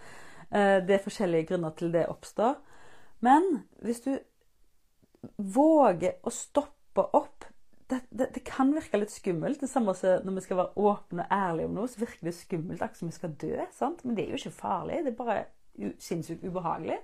Eh, 0.50 0.80
det 0.86 0.98
er 0.98 1.06
forskjellige 1.06 1.52
grunner 1.54 1.76
til 1.78 1.94
det 1.94 2.08
oppstår. 2.12 2.60
Men 3.26 3.64
hvis 3.84 4.04
du 4.06 4.14
våger 5.38 6.20
å 6.24 6.32
stoppe 6.32 7.04
opp 7.18 7.48
det, 7.90 8.04
det, 8.14 8.28
det, 8.36 8.44
kan 8.46 8.70
virke 8.76 9.00
litt 9.02 9.12
skummelt. 9.12 9.64
Det 9.64 9.70
samme 9.70 9.96
som 9.98 10.22
når 10.26 10.36
vi 10.38 10.44
skal 10.46 10.60
være 10.60 10.84
åpne 10.92 11.24
og 11.26 11.32
ærlige 11.34 11.70
om 11.70 11.80
noe, 11.80 11.90
så 11.90 12.04
virker 12.04 12.28
det 12.28 12.36
skummelt, 12.38 12.84
akkurat 12.86 13.00
som 13.00 13.10
vi 13.10 13.16
skal 13.16 13.32
dø. 13.42 13.56
sant? 13.74 14.04
Men 14.06 14.18
det 14.18 14.26
er 14.26 14.36
jo 14.36 14.38
ikke 14.38 14.60
farlig. 14.60 15.00
Det 15.06 15.14
er 15.14 15.18
bare 15.18 15.96
sinnssykt 16.04 16.46
ubehagelig. 16.46 17.00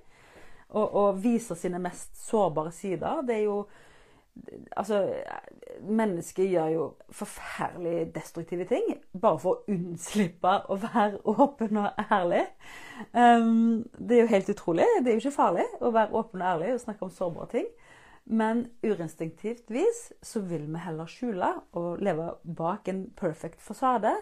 Å 0.76 1.04
vise 1.18 1.58
sine 1.58 1.80
mest 1.82 2.18
sårbare 2.20 2.74
sider. 2.76 3.24
Det 3.26 3.40
er 3.40 3.46
jo 3.48 3.60
Altså, 4.76 4.98
mennesker 5.82 6.48
gjør 6.50 6.72
jo 6.74 6.86
forferdelig 7.14 8.12
destruktive 8.16 8.68
ting 8.70 8.88
bare 9.14 9.40
for 9.42 9.56
å 9.56 9.74
unnslippe 9.76 10.54
å 10.70 10.78
være 10.82 11.22
åpen 11.32 11.82
og 11.82 12.06
ærlig. 12.06 12.44
Um, 13.12 13.84
det 13.98 14.18
er 14.18 14.24
jo 14.24 14.32
helt 14.34 14.52
utrolig. 14.56 14.88
Det 15.02 15.12
er 15.12 15.18
jo 15.18 15.24
ikke 15.26 15.38
farlig 15.38 15.68
å 15.82 15.92
være 15.96 16.16
åpen 16.22 16.44
og 16.44 16.52
ærlig 16.54 16.74
og 16.74 16.84
snakke 16.86 17.08
om 17.08 17.14
sårbare 17.14 17.52
ting. 17.56 17.70
Men 18.26 18.66
urinstinktivt 18.82 19.70
vis 19.70 20.08
så 20.26 20.42
vil 20.42 20.66
vi 20.66 20.82
heller 20.82 21.10
skjule 21.10 21.52
og 21.78 22.02
leve 22.02 22.32
bak 22.58 22.90
en 22.90 23.06
perfect 23.18 23.62
fasade 23.62 24.16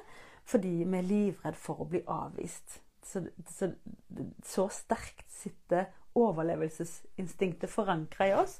fordi 0.43 0.81
vi 0.83 0.97
er 0.99 1.05
livredd 1.07 1.55
for 1.55 1.79
å 1.79 1.87
bli 1.87 2.01
avvist. 2.11 2.81
Så, 3.03 3.21
så, 3.47 3.69
så 4.43 4.65
sterkt 4.71 5.29
sitter 5.31 5.87
overlevelsesinstinktet 6.19 7.71
forankra 7.71 8.27
i 8.27 8.33
oss. 8.35 8.57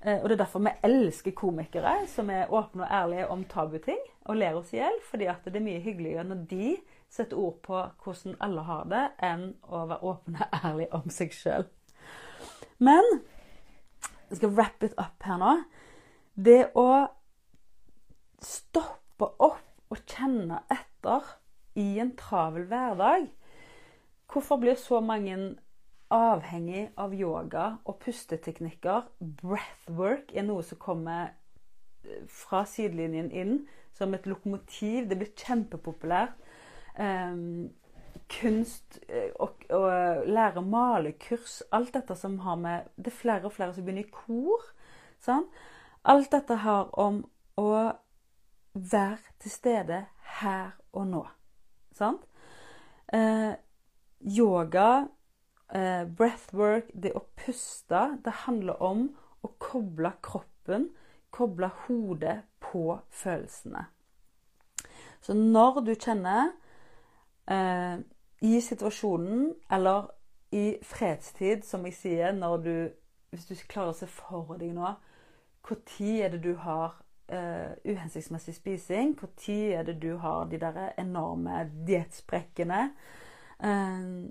Eh, 0.00 0.16
og 0.22 0.28
det 0.28 0.36
er 0.36 0.42
derfor 0.44 0.62
vi 0.64 0.72
elsker 0.86 1.34
komikere 1.36 2.06
som 2.08 2.30
er 2.32 2.52
åpne 2.52 2.86
og 2.86 2.94
ærlige 3.00 3.26
om 3.28 3.44
tabuting 3.44 4.00
og 4.24 4.38
ler 4.40 4.56
oss 4.56 4.72
i 4.72 4.80
hjel. 4.80 4.96
Fordi 5.10 5.28
det 5.44 5.56
er 5.56 5.66
mye 5.66 5.84
hyggeligere 5.84 6.24
når 6.24 6.46
de 6.50 6.76
setter 7.10 7.38
ord 7.38 7.58
på 7.66 7.82
hvordan 8.04 8.38
alle 8.40 8.64
har 8.64 8.84
det, 8.90 9.04
enn 9.26 9.46
å 9.66 9.84
være 9.90 10.12
åpne 10.12 10.46
og 10.46 10.66
ærlige 10.70 10.94
om 11.00 11.10
seg 11.12 11.34
sjøl. 11.34 11.66
Men 12.78 13.06
jeg 14.30 14.38
skal 14.38 14.54
wrap 14.54 14.86
it 14.86 14.94
up 14.96 15.26
her 15.26 15.40
nå. 15.42 15.56
Det 16.34 16.70
å 16.78 16.88
stoppe 18.40 19.26
opp 19.42 19.66
og 19.90 20.04
kjenne 20.06 20.62
etter 20.70 21.26
i 21.76 21.98
en 22.00 22.14
travel 22.16 22.68
hverdag 22.70 23.26
Hvorfor 24.30 24.60
blir 24.62 24.76
så 24.78 25.00
mange 25.02 25.34
avhengig 26.10 26.88
av 26.98 27.14
yoga 27.14 27.66
og 27.84 28.00
pusteteknikker. 28.04 29.08
Breathwork 29.20 30.34
er 30.34 30.46
noe 30.46 30.64
som 30.66 30.80
kommer 30.82 31.30
eh, 32.04 32.24
fra 32.26 32.64
sidelinjen 32.68 33.30
inn 33.30 33.60
som 33.96 34.14
et 34.14 34.26
lokomotiv. 34.26 35.08
Det 35.08 35.18
blir 35.20 35.34
kjempepopulært. 35.38 36.34
Um, 37.00 37.70
kunst 38.30 38.98
eh, 39.08 39.30
og, 39.40 39.62
og 39.70 40.26
lære 40.26 40.62
malekurs. 40.62 41.62
Alt 41.72 41.94
dette 41.94 42.16
som 42.18 42.38
har 42.44 42.58
med 42.60 42.90
Det 42.96 43.12
er 43.12 43.18
flere 43.22 43.44
og 43.44 43.52
flere 43.52 43.74
som 43.74 43.84
begynner 43.84 44.06
i 44.06 44.14
kor. 44.14 44.66
Sånn? 45.22 45.46
Alt 46.08 46.32
dette 46.32 46.56
har 46.62 46.90
om 46.98 47.22
å 47.60 47.70
være 48.74 49.34
til 49.42 49.52
stede 49.52 50.04
her 50.40 50.72
og 50.96 51.06
nå. 51.10 51.24
Sant? 51.96 52.22
Eh, 53.12 53.52
yoga, 54.24 55.08
eh, 55.74 56.04
breathwork, 56.16 56.90
det 56.94 57.12
å 57.16 57.24
puste, 57.38 58.02
det 58.24 58.36
handler 58.46 58.82
om 58.82 59.08
å 59.42 59.50
koble 59.62 60.12
kroppen, 60.22 60.90
koble 61.30 61.70
hodet 61.86 62.40
på 62.60 62.98
følelsene. 63.10 63.86
Så 65.20 65.34
når 65.36 65.82
du 65.86 65.94
kjenner 65.94 66.52
eh, 67.50 68.00
i 68.40 68.60
situasjonen, 68.60 69.52
eller 69.70 70.10
i 70.52 70.64
fredstid, 70.82 71.62
som 71.62 71.84
jeg 71.86 71.94
sier, 71.94 72.32
når 72.32 72.56
du 72.56 72.74
Hvis 73.30 73.46
du 73.46 73.54
klarer 73.70 73.92
å 73.92 73.94
se 73.94 74.08
for 74.10 74.56
deg 74.58 74.72
nå 74.74 74.88
Når 75.62 76.16
er 76.24 76.32
det 76.32 76.40
du 76.42 76.56
har 76.58 76.96
uh, 77.30 77.76
uhensiktsmessig 77.84 78.56
spising? 78.56 79.12
Når 79.14 79.70
er 79.76 79.84
det 79.86 80.00
du 80.02 80.16
har 80.18 80.48
de 80.50 80.58
der 80.58 80.92
enorme 80.98 81.70
diettsprekkene? 81.86 82.90
Uh, 83.62 84.26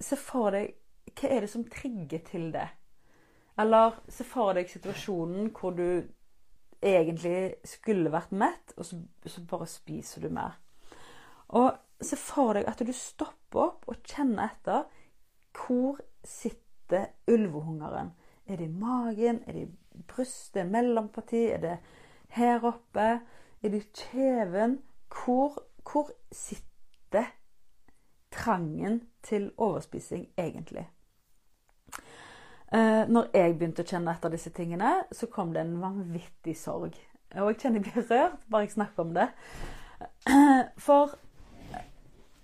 se 0.00 0.18
for 0.20 0.52
deg 0.54 0.74
Hva 1.16 1.30
er 1.32 1.44
det 1.44 1.48
som 1.48 1.64
trigger 1.70 2.20
til 2.26 2.50
det? 2.52 2.66
Eller 3.58 3.94
se 4.12 4.24
for 4.26 4.52
deg 4.56 4.68
situasjonen 4.68 5.48
hvor 5.54 5.72
du 5.76 6.02
egentlig 6.82 7.54
skulle 7.64 8.12
vært 8.12 8.34
mett, 8.36 8.74
og 8.76 8.84
så, 8.84 8.98
så 9.24 9.44
bare 9.48 9.68
spiser 9.70 10.26
du 10.26 10.28
mer. 10.34 10.58
Og 11.56 11.70
se 12.02 12.18
for 12.20 12.58
deg 12.58 12.68
at 12.68 12.82
du 12.84 12.92
stopper 12.92 13.62
opp 13.62 13.88
og 13.88 14.02
kjenner 14.04 14.50
etter. 14.50 14.84
Hvor 15.56 16.02
sitter 16.26 17.14
ulvehungeren? 17.32 18.12
Er 18.46 18.60
det 18.60 18.68
i 18.68 18.78
magen? 18.82 19.40
Er 19.46 19.56
det 19.56 19.64
i 19.64 20.02
brystet? 20.08 20.68
Mellomparti? 20.68 21.46
Er 21.54 21.62
det 21.62 21.78
her 22.36 22.66
oppe? 22.66 23.08
Er 23.62 23.72
det 23.72 23.82
i 23.82 23.90
kjeven? 24.02 24.80
Hvor, 25.08 25.56
hvor 25.86 26.10
sitter 26.32 27.32
trangen 28.30 29.00
til 29.26 29.50
overspising 29.56 30.28
egentlig? 30.38 30.86
Uh, 32.72 33.04
når 33.06 33.28
jeg 33.34 33.54
begynte 33.54 33.84
å 33.84 33.88
kjenne 33.88 34.14
etter 34.16 34.32
disse 34.32 34.50
tingene, 34.54 34.96
så 35.14 35.28
kom 35.30 35.52
det 35.54 35.62
en 35.62 35.76
vanvittig 35.82 36.56
sorg. 36.58 36.96
Og 37.36 37.52
jeg 37.52 37.60
kjenner 37.62 37.82
jeg 37.82 37.92
blir 37.92 38.10
rørt 38.10 38.42
bare 38.50 38.66
jeg 38.66 38.74
snakker 38.74 39.06
om 39.06 39.14
det. 39.14 39.28
For 40.86 41.14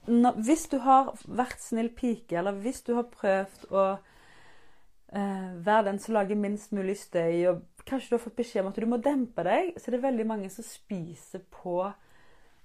hvis 0.06 0.66
du 0.70 0.78
har 0.82 1.12
vært 1.30 1.60
snill 1.62 1.90
pike, 1.94 2.38
eller 2.38 2.58
hvis 2.62 2.82
du 2.82 2.94
har 2.96 3.06
prøvd 3.12 3.68
å 3.70 3.84
eh, 5.14 5.50
være 5.62 5.86
den 5.90 6.00
som 6.02 6.16
lager 6.16 6.38
minst 6.38 6.72
mulig 6.74 6.96
støy, 6.98 7.46
og 7.52 7.84
kanskje 7.86 8.10
du 8.10 8.16
har 8.16 8.24
fått 8.24 8.40
beskjed 8.40 8.64
om 8.64 8.72
at 8.72 8.80
du 8.82 8.88
må 8.90 8.98
dempe 9.02 9.44
deg, 9.46 9.76
så 9.78 9.88
er 9.88 9.96
det 9.96 10.02
veldig 10.02 10.26
mange 10.26 10.50
som 10.50 10.66
spiser 10.66 11.44
på 11.62 11.84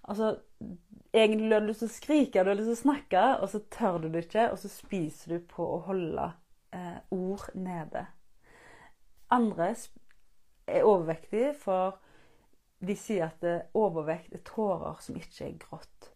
Altså, 0.08 0.38
egentlig 1.14 1.54
har 1.54 1.62
du 1.62 1.70
lyst 1.72 1.84
til 1.86 1.90
å 1.90 1.96
skrike, 1.96 2.44
du 2.44 2.52
har 2.52 2.58
lyst 2.58 2.72
til 2.72 2.78
å 2.78 2.82
snakke, 2.86 3.24
og 3.42 3.50
så 3.52 3.62
tør 3.74 4.02
du 4.04 4.10
det 4.14 4.26
ikke, 4.26 4.50
og 4.52 4.60
så 4.62 4.72
spiser 4.72 5.36
du 5.36 5.48
på 5.54 5.66
å 5.66 5.80
holde 5.88 6.28
eh, 6.76 7.00
ord 7.16 7.48
nede. 7.56 8.06
Andre 9.34 9.72
er 10.68 10.88
overvektige, 10.88 11.54
for 11.60 11.98
de 12.80 12.96
sier 12.98 13.32
at 13.32 13.72
overvekt 13.78 14.36
er 14.38 14.44
tårer 14.46 15.00
som 15.02 15.18
ikke 15.18 15.48
er 15.48 15.58
grått. 15.62 16.12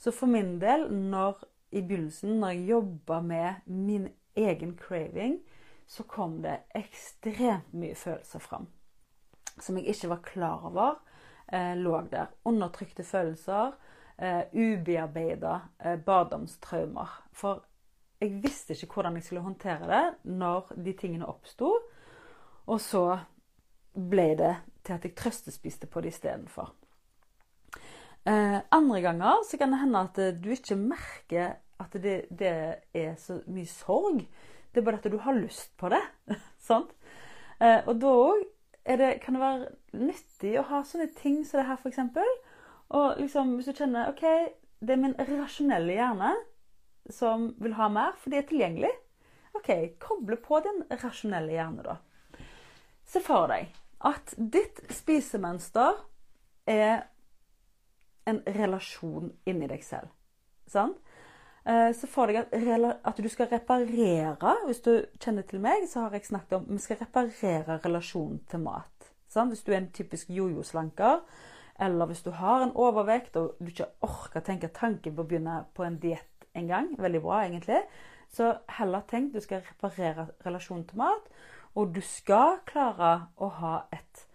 Så 0.00 0.12
for 0.16 0.32
min 0.32 0.56
del, 0.62 0.88
når, 0.90 1.44
i 1.70 1.82
begynnelsen, 1.84 2.38
når 2.40 2.54
jeg 2.54 2.68
jobba 2.72 3.20
med 3.20 3.68
min 3.68 4.08
egen 4.34 4.74
craving, 4.76 5.38
så 5.90 6.06
kom 6.08 6.38
det 6.42 6.62
ekstremt 6.78 7.72
mye 7.76 7.94
følelser 7.98 8.42
fram. 8.42 8.68
Som 9.60 9.76
jeg 9.76 9.92
ikke 9.92 10.12
var 10.14 10.22
klar 10.24 10.66
over 10.70 11.00
eh, 11.52 11.74
lå 11.76 12.00
der. 12.10 12.30
Undertrykte 12.44 13.04
følelser. 13.04 13.72
Eh, 14.18 14.42
ubearbeida 14.52 15.60
eh, 15.84 15.96
barndomstraumer. 15.96 17.08
For 17.32 17.64
jeg 18.20 18.42
visste 18.42 18.76
ikke 18.76 18.94
hvordan 18.94 19.16
jeg 19.16 19.24
skulle 19.24 19.46
håndtere 19.46 19.88
det 19.88 20.34
når 20.36 20.74
de 20.76 20.92
tingene 20.92 21.28
oppsto. 21.28 21.72
Og 22.66 22.80
så 22.80 23.04
ble 23.94 24.34
det 24.38 24.54
til 24.84 24.96
at 24.96 25.04
jeg 25.04 25.16
trøstespiste 25.16 25.88
på 25.90 26.02
det 26.04 26.14
istedenfor. 26.14 26.74
Eh, 28.28 28.58
andre 28.70 29.00
ganger 29.00 29.44
så 29.48 29.56
kan 29.56 29.72
det 29.72 29.80
hende 29.80 30.04
at 30.04 30.18
eh, 30.20 30.34
du 30.36 30.50
ikke 30.52 30.76
merker 30.76 31.56
at 31.80 31.96
det, 31.96 32.26
det 32.28 32.52
er 32.94 33.14
så 33.16 33.40
mye 33.48 33.66
sorg. 33.66 34.20
Det 34.70 34.80
er 34.80 34.84
bare 34.84 35.00
at 35.00 35.08
du 35.12 35.16
har 35.18 35.38
lyst 35.38 35.72
på 35.80 35.88
det. 35.88 36.02
sant? 36.68 36.92
Eh, 37.60 37.80
og 37.86 37.96
da 38.00 38.12
òg 38.12 38.44
kan 38.84 39.36
det 39.36 39.42
være 39.42 39.68
nyttig 39.92 40.54
å 40.60 40.66
ha 40.70 40.80
sånne 40.86 41.10
ting 41.16 41.42
som 41.44 41.60
det 41.60 41.66
her, 41.68 41.78
f.eks. 41.80 41.98
Og 42.96 43.20
liksom, 43.20 43.54
hvis 43.58 43.68
du 43.70 43.76
kjenner 43.76 44.10
OK, 44.10 44.24
det 44.80 44.96
er 44.96 45.02
min 45.02 45.16
rasjonelle 45.18 45.94
hjerne 45.94 46.32
som 47.12 47.50
vil 47.60 47.76
ha 47.78 47.88
mer, 47.92 48.16
for 48.18 48.32
det 48.32 48.40
er 48.40 48.48
tilgjengelig. 48.48 48.92
OK, 49.58 49.70
koble 50.00 50.38
på 50.40 50.60
din 50.64 50.84
rasjonelle 51.02 51.52
hjerne, 51.52 51.84
da. 51.84 51.98
Se 53.06 53.22
for 53.24 53.50
deg 53.50 53.72
at 54.06 54.32
ditt 54.38 54.80
spisemønster 54.94 55.98
er 56.70 57.02
en 58.30 58.40
relasjon 58.46 59.32
inni 59.48 59.68
deg 59.68 59.82
selv. 59.84 60.12
Sant? 60.70 61.00
Så 61.70 62.08
får 62.10 62.30
deg 62.32 62.38
at, 63.06 63.18
du 63.20 63.28
skal 63.30 63.46
reparere 63.52 64.54
Hvis 64.66 64.80
du 64.82 65.04
kjenner 65.22 65.44
til 65.46 65.60
meg, 65.62 65.84
så 65.86 66.06
har 66.06 66.16
jeg 66.16 66.26
snakket 66.26 66.56
om 66.56 66.64
vi 66.66 66.78
skal 66.82 66.98
reparere 66.98 67.76
relasjonen 67.84 68.40
til 68.50 68.64
mat. 68.64 69.10
Sant? 69.30 69.52
Hvis 69.52 69.62
du 69.62 69.70
er 69.72 69.78
en 69.78 69.92
typisk 69.94 70.32
jojo-slanker, 70.34 71.20
eller 71.80 72.10
hvis 72.10 72.22
du 72.22 72.30
har 72.34 72.64
en 72.64 72.74
overvekt 72.74 73.36
og 73.36 73.54
du 73.60 73.70
ikke 73.70 73.86
orker 74.04 74.42
tenke 74.44 74.72
tanken 74.74 75.14
på 75.14 75.22
å 75.22 75.28
begynne 75.28 75.60
på 75.76 75.86
en 75.86 76.00
diett 76.02 76.48
engang, 76.58 76.90
veldig 76.98 77.22
bra 77.24 77.44
egentlig, 77.44 77.84
så 78.30 78.52
heller 78.78 79.06
tenk 79.10 79.32
du 79.34 79.40
skal 79.42 79.62
reparere 79.68 80.28
relasjonen 80.44 80.84
til 80.90 81.00
mat, 81.00 81.30
og 81.78 81.94
du 81.94 82.02
skal 82.04 82.60
klare 82.66 83.14
å 83.38 83.48
ha 83.60 83.74
et 83.94 84.26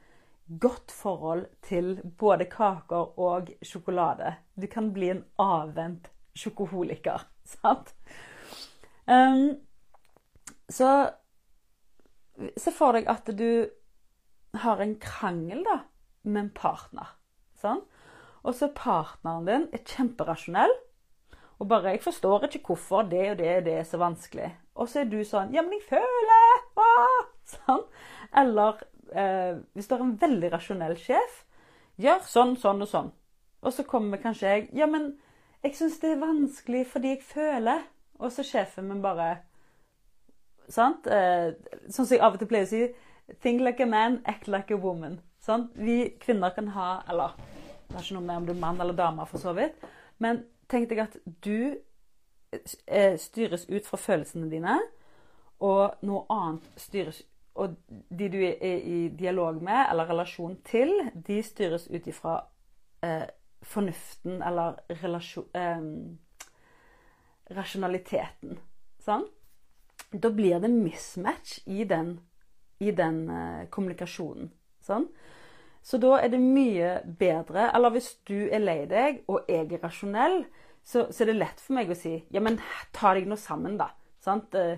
godt 0.61 0.93
forhold 0.93 1.45
til 1.65 1.99
både 2.19 2.47
kaker 2.49 3.19
og 3.19 3.51
sjokolade. 3.65 4.35
Du 4.55 4.67
kan 4.71 4.91
bli 4.93 5.11
en 5.11 5.23
avvent 5.41 6.09
sjokoholiker, 6.35 7.25
sant? 7.55 7.93
Um, 9.05 9.57
så 10.69 10.91
se 12.57 12.71
for 12.73 12.97
deg 12.97 13.07
at 13.11 13.29
du 13.37 13.67
har 14.59 14.81
en 14.81 14.95
krangel 15.01 15.63
da, 15.67 15.81
med 16.23 16.45
en 16.45 16.55
partner. 16.55 17.13
Sånn? 17.59 17.83
Og 18.45 18.55
så 18.57 18.69
partneren 18.75 19.47
din 19.47 19.67
er 19.73 19.83
kjemperasjonell. 19.83 20.73
Og 21.59 21.67
bare 21.67 21.93
'Jeg 21.93 22.03
forstår 22.03 22.43
ikke 22.43 22.67
hvorfor 22.67 23.07
det 23.09 23.31
og 23.31 23.37
det 23.37 23.57
og 23.57 23.65
det 23.65 23.73
er 23.73 23.83
så 23.83 23.97
vanskelig'. 23.97 24.51
Og 24.75 24.89
så 24.89 24.99
er 24.99 25.05
du 25.05 25.23
sånn 25.23 25.53
'Ja, 25.53 25.61
men 25.61 25.73
jeg 25.73 25.87
føler 25.89 26.63
ah! 26.77 27.25
Sånn. 27.45 27.83
Eller 28.35 28.81
eh, 29.13 29.61
hvis 29.73 29.87
du 29.87 29.95
har 29.95 30.03
en 30.03 30.17
veldig 30.17 30.51
rasjonell 30.51 30.97
sjef, 30.97 31.45
gjør 31.97 32.19
sånn, 32.25 32.55
sånn 32.57 32.81
og 32.81 32.87
sånn. 32.87 33.11
Og 33.61 33.73
så 33.73 33.83
kommer 33.83 34.17
kanskje 34.17 34.47
jeg 34.47 34.69
Ja, 34.73 34.85
men 34.85 35.17
jeg 35.65 35.75
syns 35.77 35.99
det 36.01 36.13
er 36.13 36.21
vanskelig 36.21 36.85
fordi 36.91 37.15
jeg 37.15 37.25
føler. 37.25 37.83
Og 38.19 38.31
så 38.31 38.45
sjefen 38.47 38.87
min 38.87 39.03
bare 39.03 39.35
Sant? 40.71 41.05
Eh, 41.05 41.51
sånn 41.93 42.07
som 42.07 42.15
jeg 42.15 42.23
av 42.25 42.33
og 42.33 42.41
til 42.41 42.49
pleier 42.49 42.65
å 42.65 42.69
si 42.71 42.85
Think 43.41 43.61
like 43.61 43.81
a 43.81 43.85
man, 43.89 44.19
act 44.25 44.47
like 44.47 44.73
a 44.73 44.77
woman. 44.77 45.19
Sant? 45.41 45.73
Vi 45.75 46.15
kvinner 46.21 46.53
kan 46.53 46.71
ha 46.73 47.03
Eller 47.09 47.35
det 47.87 47.99
er 47.99 48.01
ikke 48.01 48.17
noe 48.17 48.25
med 48.25 48.37
om 48.37 48.45
du 48.47 48.51
er 48.53 48.59
mann 48.61 48.81
eller 48.81 48.97
dame, 48.97 49.25
for 49.29 49.41
så 49.41 49.53
vidt. 49.53 49.77
Men 50.17 50.41
tenk 50.69 50.89
deg 50.89 51.03
at 51.03 51.17
du 51.45 51.77
eh, 52.87 53.17
styres 53.21 53.67
ut 53.69 53.85
fra 53.85 53.99
følelsene 54.01 54.49
dine, 54.49 54.79
og 55.61 56.01
noe 56.01 56.25
annet 56.33 56.81
styres 56.81 57.21
og 57.55 57.75
de 58.19 58.27
du 58.29 58.41
er 58.43 58.81
i 58.83 59.07
dialog 59.15 59.61
med 59.63 59.85
eller 59.91 60.09
relasjon 60.09 60.57
til, 60.67 60.91
de 61.27 61.39
styres 61.43 61.87
ut 61.87 62.07
ifra 62.07 62.35
eh, 63.03 63.27
fornuften 63.65 64.41
eller 64.45 64.79
relasjon, 65.01 65.49
eh, 65.57 65.81
rasjonaliteten. 67.55 68.59
Sånn? 69.05 69.25
Da 70.11 70.29
blir 70.33 70.59
det 70.61 70.71
mismatch 70.71 71.59
i 71.65 71.83
den, 71.83 72.19
i 72.79 72.91
den 72.91 73.25
eh, 73.29 73.65
kommunikasjonen. 73.69 74.51
Sånn? 74.85 75.09
Så 75.85 75.97
da 76.01 76.15
er 76.17 76.31
det 76.33 76.41
mye 76.41 76.95
bedre 77.19 77.67
Eller 77.77 77.93
hvis 77.93 78.15
du 78.25 78.47
er 78.49 78.61
lei 78.63 78.85
deg, 78.89 79.19
og 79.29 79.45
jeg 79.49 79.67
er 79.69 79.83
rasjonell, 79.83 80.39
så, 80.81 81.07
så, 81.11 81.23
er 81.23 81.29
det 81.29 81.37
lett 81.37 81.61
for 81.61 81.77
meg 81.77 81.91
å 81.93 81.97
si 81.97 82.15
Ja, 82.33 82.41
men 82.41 82.57
ta 82.93 83.13
deg 83.17 83.29
nå 83.29 83.37
sammen, 83.37 83.77
da. 83.81 83.91
Sant? 84.21 84.55
Eh, 84.57 84.77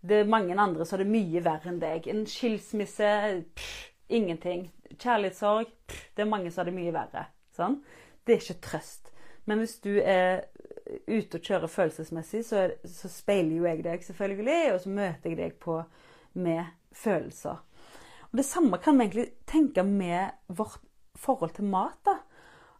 Det 0.00 0.20
er 0.20 0.28
mange 0.30 0.54
andre 0.54 0.84
som 0.86 0.94
har 0.94 1.02
det 1.02 1.10
mye 1.10 1.40
verre 1.42 1.72
enn 1.72 1.80
deg. 1.82 2.04
En 2.06 2.20
skilsmisse 2.30 3.08
pff, 3.58 3.78
ingenting. 4.14 4.68
Kjærlighetssorg 4.94 5.72
pff, 5.90 6.04
det 6.14 6.22
er 6.22 6.30
mange 6.30 6.52
som 6.52 6.62
har 6.62 6.70
det 6.70 6.76
mye 6.76 6.94
verre. 6.94 7.24
Sånn? 7.50 7.80
Det 8.28 8.34
er 8.34 8.42
ikke 8.42 8.60
trøst. 8.60 9.08
Men 9.48 9.62
hvis 9.62 9.78
du 9.80 9.94
er 10.04 10.42
ute 11.08 11.38
og 11.38 11.44
kjører 11.46 11.70
følelsesmessig, 11.72 12.42
så, 12.44 12.66
så, 12.84 13.08
speiler 13.08 13.56
jo 13.56 13.64
jeg 13.64 13.84
deg 13.84 14.04
selvfølgelig, 14.04 14.74
og 14.74 14.80
så 14.82 14.92
møter 14.92 15.32
jeg 15.32 15.38
deg 15.38 15.54
på 15.62 15.78
med 16.36 16.64
følelser. 16.92 17.62
Og 18.28 18.36
Det 18.36 18.44
samme 18.44 18.78
kan 18.84 18.98
vi 18.98 19.06
egentlig 19.06 19.26
tenke 19.48 19.82
med 19.82 20.36
vårt 20.48 20.76
forhold 21.16 21.54
til 21.56 21.64
mat. 21.64 21.96
da. 22.04 22.18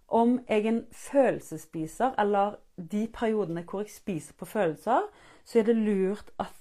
Om 0.09 0.41
jeg 0.49 0.65
er 0.65 0.69
en 0.69 0.85
følelsesspiser, 0.93 2.13
eller 2.19 2.57
de 2.77 3.09
periodene 3.13 3.65
hvor 3.65 3.81
jeg 3.81 3.91
spiser 3.91 4.35
på 4.37 4.45
følelser, 4.45 5.09
så 5.45 5.59
er 5.59 5.63
det 5.63 5.77
lurt 5.77 6.31
at, 6.39 6.53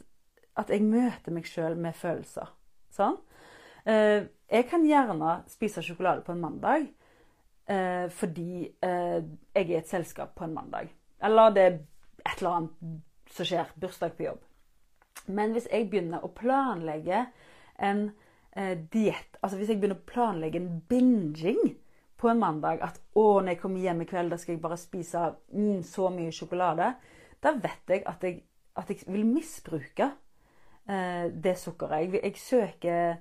at 0.56 0.69
jeg 0.69 0.88
møter 0.88 1.36
meg 1.36 1.47
sjøl 1.47 1.76
med 1.76 1.95
følelser. 1.95 2.47
Sånn? 2.91 3.19
Jeg 3.88 4.65
kan 4.67 4.84
gjerne 4.88 5.41
spise 5.47 5.84
sjokolade 5.84 6.23
på 6.23 6.32
en 6.32 6.41
mandag 6.43 6.88
eh, 7.69 8.08
fordi 8.10 8.67
eh, 8.84 9.19
jeg 9.53 9.63
er 9.65 9.73
i 9.73 9.80
et 9.80 9.89
selskap 9.89 10.36
på 10.36 10.47
en 10.47 10.56
mandag. 10.56 10.91
Eller 11.23 11.53
det 11.56 11.63
er 11.63 11.80
et 12.27 12.38
eller 12.39 12.51
annet 12.51 13.34
som 13.34 13.47
skjer. 13.47 13.73
Bursdag 13.80 14.15
på 14.17 14.27
jobb. 14.27 14.43
Men 15.27 15.56
hvis 15.56 15.67
jeg 15.71 15.89
begynner 15.89 16.23
å 16.23 16.32
planlegge 16.36 17.25
en 17.84 18.08
eh, 18.56 18.77
diett 18.93 19.38
Altså 19.41 19.58
hvis 19.58 19.69
jeg 19.71 19.80
begynner 19.82 19.99
å 19.99 20.08
planlegge 20.08 20.62
en 20.62 20.80
binging 20.89 21.75
på 22.17 22.30
en 22.32 22.39
mandag 22.41 22.80
At 22.86 22.99
å, 23.13 23.41
når 23.41 23.51
jeg 23.51 23.60
kommer 23.62 23.84
hjem 23.84 24.01
i 24.01 24.08
kveld, 24.10 24.32
da 24.34 24.39
skal 24.41 24.56
jeg 24.56 24.63
bare 24.63 24.80
spise 24.82 25.25
mm, 25.53 25.82
så 25.86 26.10
mye 26.13 26.34
sjokolade. 26.34 26.91
Da 27.43 27.53
vet 27.53 27.93
jeg 27.93 28.06
at 28.10 28.23
jeg, 28.25 28.39
at 28.77 28.89
jeg 28.89 29.06
vil 29.12 29.27
misbruke 29.27 30.10
eh, 30.89 31.27
det 31.34 31.58
sukkeret. 31.62 32.08
Jeg, 32.08 32.23
jeg 32.23 32.41
søker 32.41 33.19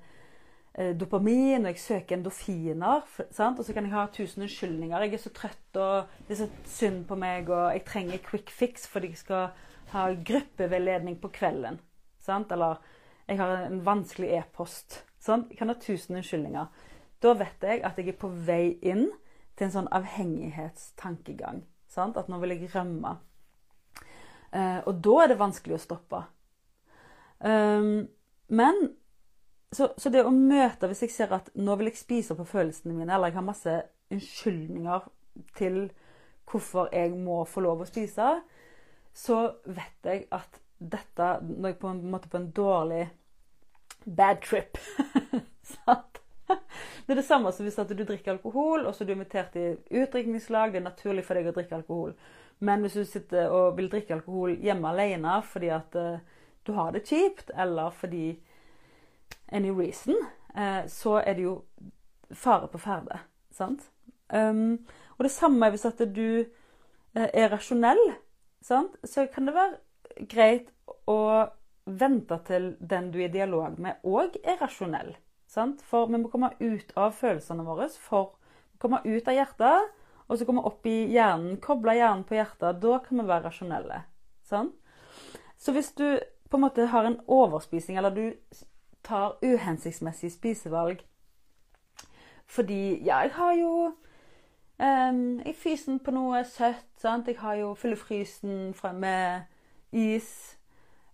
dopamin, 0.76 1.64
og 1.64 1.70
jeg 1.72 1.80
søker 1.80 2.16
endorfiner. 2.18 3.04
Sant? 3.30 3.58
Og 3.58 3.64
så 3.64 3.72
kan 3.72 3.86
jeg 3.86 3.94
ha 3.94 4.06
tusen 4.12 4.44
unnskyldninger. 4.44 5.06
Jeg 5.06 5.14
er 5.16 5.22
så 5.22 5.32
trøtt, 5.32 5.78
og 5.80 6.10
det 6.26 6.34
er 6.34 6.42
så 6.42 6.48
synd 6.68 7.06
på 7.08 7.16
meg, 7.16 7.48
og 7.48 7.70
jeg 7.72 7.84
trenger 7.88 8.24
quick 8.26 8.52
fix 8.52 8.84
fordi 8.90 9.14
jeg 9.14 9.22
skal 9.22 9.46
ha 9.94 10.06
gruppeveiledning 10.28 11.16
på 11.22 11.30
kvelden. 11.32 11.80
Sant? 12.20 12.52
Eller 12.52 12.82
jeg 13.28 13.40
har 13.40 13.66
en 13.66 13.80
vanskelig 13.86 14.34
e-post. 14.38 15.02
Jeg 15.26 15.58
kan 15.58 15.72
ha 15.72 15.78
tusen 15.80 16.18
unnskyldninger. 16.18 16.66
Da 17.22 17.32
vet 17.38 17.64
jeg 17.64 17.82
at 17.86 17.96
jeg 17.98 18.12
er 18.12 18.20
på 18.20 18.28
vei 18.28 18.76
inn 18.84 19.08
til 19.56 19.66
en 19.66 19.74
sånn 19.78 19.90
avhengighetstankegang. 19.94 21.64
Sant? 21.90 22.18
At 22.20 22.28
nå 22.28 22.38
vil 22.42 22.54
jeg 22.54 22.70
rømme. 22.74 23.16
Eh, 24.52 24.80
og 24.86 25.00
da 25.02 25.22
er 25.22 25.32
det 25.32 25.40
vanskelig 25.40 25.78
å 25.78 25.82
stoppe. 25.82 26.22
Um, 27.40 28.06
men 28.48 28.78
så, 29.72 29.88
så, 29.98 30.10
det 30.10 30.22
å 30.24 30.30
møte 30.30 30.88
Hvis 30.90 31.02
jeg 31.06 31.14
ser 31.14 31.32
at 31.34 31.48
nå 31.58 31.74
vil 31.78 31.90
jeg 31.90 31.98
spise 31.98 32.36
på 32.38 32.46
følelsene 32.46 32.94
mine, 32.94 33.12
eller 33.12 33.32
jeg 33.32 33.38
har 33.38 33.46
masse 33.46 33.76
unnskyldninger 34.14 35.08
til 35.58 35.80
hvorfor 36.46 36.92
jeg 36.94 37.10
må 37.18 37.40
få 37.50 37.64
lov 37.64 37.82
å 37.82 37.88
spise, 37.88 38.28
så 39.16 39.38
vet 39.66 40.06
jeg 40.06 40.26
at 40.30 40.60
dette 40.78 41.28
Når 41.42 41.72
jeg 41.72 41.78
på 41.80 41.90
en 41.90 42.02
måte 42.12 42.28
på 42.28 42.38
en 42.38 42.50
dårlig 42.54 43.06
bad 44.04 44.42
trip 44.44 44.78
Det 46.46 47.14
er 47.14 47.20
det 47.20 47.26
samme 47.26 47.50
som 47.54 47.66
hvis 47.66 47.78
du 47.78 48.02
drikker 48.02 48.32
alkohol, 48.32 48.86
og 48.86 48.94
så 48.94 49.04
er 49.04 49.06
du 49.06 49.12
invitert 49.14 49.56
i 49.58 49.76
utdrikningslag. 50.00 50.72
Det 50.72 50.80
er 50.80 50.84
naturlig 50.88 51.22
for 51.26 51.38
deg 51.38 51.46
å 51.46 51.52
drikke 51.54 51.76
alkohol. 51.78 52.16
Men 52.58 52.82
hvis 52.82 52.96
du 52.98 53.04
sitter 53.06 53.52
og 53.54 53.76
vil 53.78 53.90
drikke 53.92 54.16
alkohol 54.16 54.56
hjemme 54.62 54.90
alene 54.90 55.36
fordi 55.46 55.70
at 55.74 55.94
uh, 55.98 56.18
du 56.66 56.72
har 56.74 56.90
det 56.94 57.04
kjipt, 57.06 57.52
eller 57.54 57.94
fordi 57.94 58.24
any 59.52 59.70
reason, 59.70 60.16
eh, 60.54 60.86
så 60.86 61.20
er 61.20 61.34
det 61.34 61.42
jo 61.46 61.56
fare 62.34 62.68
på 62.68 62.78
ferde. 62.78 63.20
Sant? 63.54 63.90
Um, 64.28 64.86
og 65.18 65.24
det 65.24 65.30
samme 65.30 65.68
hvis 65.70 65.86
at 65.86 66.00
du 66.14 66.42
eh, 66.42 67.28
er 67.32 67.52
rasjonell, 67.52 68.02
sant? 68.60 68.96
så 69.04 69.26
kan 69.32 69.46
det 69.46 69.54
være 69.54 70.26
greit 70.26 70.72
å 71.06 71.46
vente 71.86 72.38
til 72.48 72.72
den 72.80 73.12
du 73.14 73.20
er 73.20 73.28
i 73.28 73.36
dialog 73.36 73.78
med, 73.78 74.02
òg 74.02 74.40
er 74.42 74.58
rasjonell. 74.60 75.14
Sant? 75.46 75.82
For 75.86 76.10
vi 76.10 76.18
må 76.18 76.30
komme 76.32 76.50
ut 76.58 76.90
av 76.98 77.14
følelsene 77.16 77.64
våre 77.66 77.88
for 78.02 78.18
å 78.18 78.32
komme 78.82 79.00
ut 79.06 79.28
av 79.30 79.38
hjertet, 79.38 79.92
og 80.26 80.38
så 80.38 80.46
komme 80.48 80.64
opp 80.66 80.86
i 80.90 81.04
hjernen, 81.14 81.60
koble 81.62 81.94
hjernen 81.94 82.24
på 82.26 82.34
hjertet. 82.34 82.80
Da 82.82 82.98
kan 83.04 83.20
vi 83.20 83.28
være 83.28 83.46
rasjonelle. 83.46 84.00
Sant? 84.42 84.74
Så 85.56 85.72
hvis 85.72 85.92
du 85.94 86.18
på 86.50 86.58
en 86.58 86.64
måte 86.66 86.88
har 86.90 87.06
en 87.06 87.20
overspising, 87.30 87.96
eller 87.98 88.10
du 88.10 88.24
tar 89.06 89.38
uhensiktsmessige 89.44 90.34
spisevalg. 90.34 91.04
Fordi 92.46 93.04
ja, 93.04 93.18
jeg 93.26 93.30
har 93.34 93.52
jo 93.58 93.70
um, 94.78 95.40
Jeg 95.40 95.54
fysen 95.58 95.98
på 95.98 96.14
noe 96.14 96.44
søtt. 96.44 96.86
sant? 96.98 97.28
Jeg 97.28 97.38
har 97.38 97.54
jo 97.54 97.74
fyllefrysen 97.74 98.74
med 98.92 99.40
is. 99.92 100.58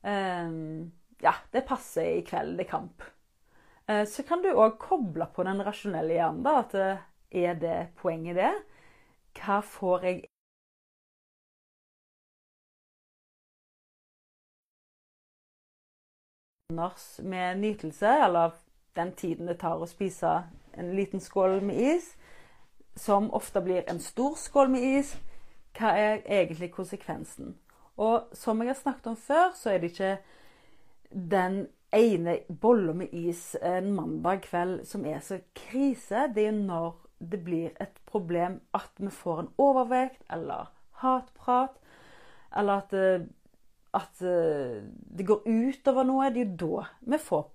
Um, 0.02 0.92
ja, 1.22 1.32
det 1.52 1.64
passer 1.68 2.18
i 2.18 2.24
kveld. 2.26 2.58
Det 2.58 2.66
er 2.66 2.70
kamp. 2.70 3.02
Uh, 3.88 4.04
så 4.06 4.22
kan 4.22 4.42
du 4.42 4.52
òg 4.52 4.78
koble 4.78 5.26
på 5.34 5.42
den 5.42 5.62
rasjonelle 5.64 6.12
hjernen. 6.12 6.42
da, 6.44 6.58
at 6.58 6.74
uh, 6.74 7.08
Er 7.30 7.54
det 7.54 7.88
poenget, 7.96 8.36
det? 8.36 8.52
Hva 9.38 9.60
får 9.64 10.04
jeg 10.04 10.24
med 17.22 17.58
nytelse, 17.60 18.08
eller 18.24 18.56
den 18.96 19.12
tiden 19.16 19.48
det 19.48 19.58
tar 19.60 19.80
å 19.80 19.88
spise 19.88 20.42
en 20.76 20.94
liten 20.96 21.20
skål 21.20 21.60
med 21.64 21.80
is, 21.80 22.12
som 22.96 23.30
ofte 23.32 23.60
blir 23.64 23.84
en 23.88 24.00
stor 24.00 24.36
skål 24.36 24.72
med 24.72 24.84
is, 24.98 25.14
hva 25.78 25.94
er 25.96 26.24
egentlig 26.26 26.72
konsekvensen? 26.74 27.54
Og 27.96 28.32
som 28.36 28.60
jeg 28.60 28.72
har 28.72 28.80
snakket 28.80 29.06
om 29.12 29.16
før, 29.16 29.52
så 29.56 29.72
er 29.72 29.80
det 29.80 29.92
ikke 29.92 30.16
den 31.12 31.66
ene 31.92 32.38
bolla 32.60 32.92
med 32.96 33.12
is 33.12 33.56
en 33.62 33.92
mandag 33.94 34.42
kveld 34.46 34.84
som 34.88 35.04
er 35.06 35.20
så 35.20 35.40
krise. 35.56 36.28
Det 36.34 36.46
er 36.48 36.56
når 36.56 36.96
det 37.30 37.44
blir 37.44 37.70
et 37.80 38.00
problem 38.06 38.60
at 38.74 38.90
vi 38.96 39.10
får 39.12 39.40
en 39.40 39.52
overvekt 39.58 40.22
eller 40.32 40.72
hatprat, 41.02 41.76
eller 42.56 42.82
at 42.82 42.92
eh, 42.92 43.28
at 43.92 44.22
uh, 44.24 44.80
det 44.88 45.26
går 45.28 45.44
utover 45.46 46.06
noe, 46.08 46.30
det 46.32 46.42
er 46.42 46.48
jo 46.48 46.58
da 46.62 46.86
vi 47.12 47.20
får 47.20 47.48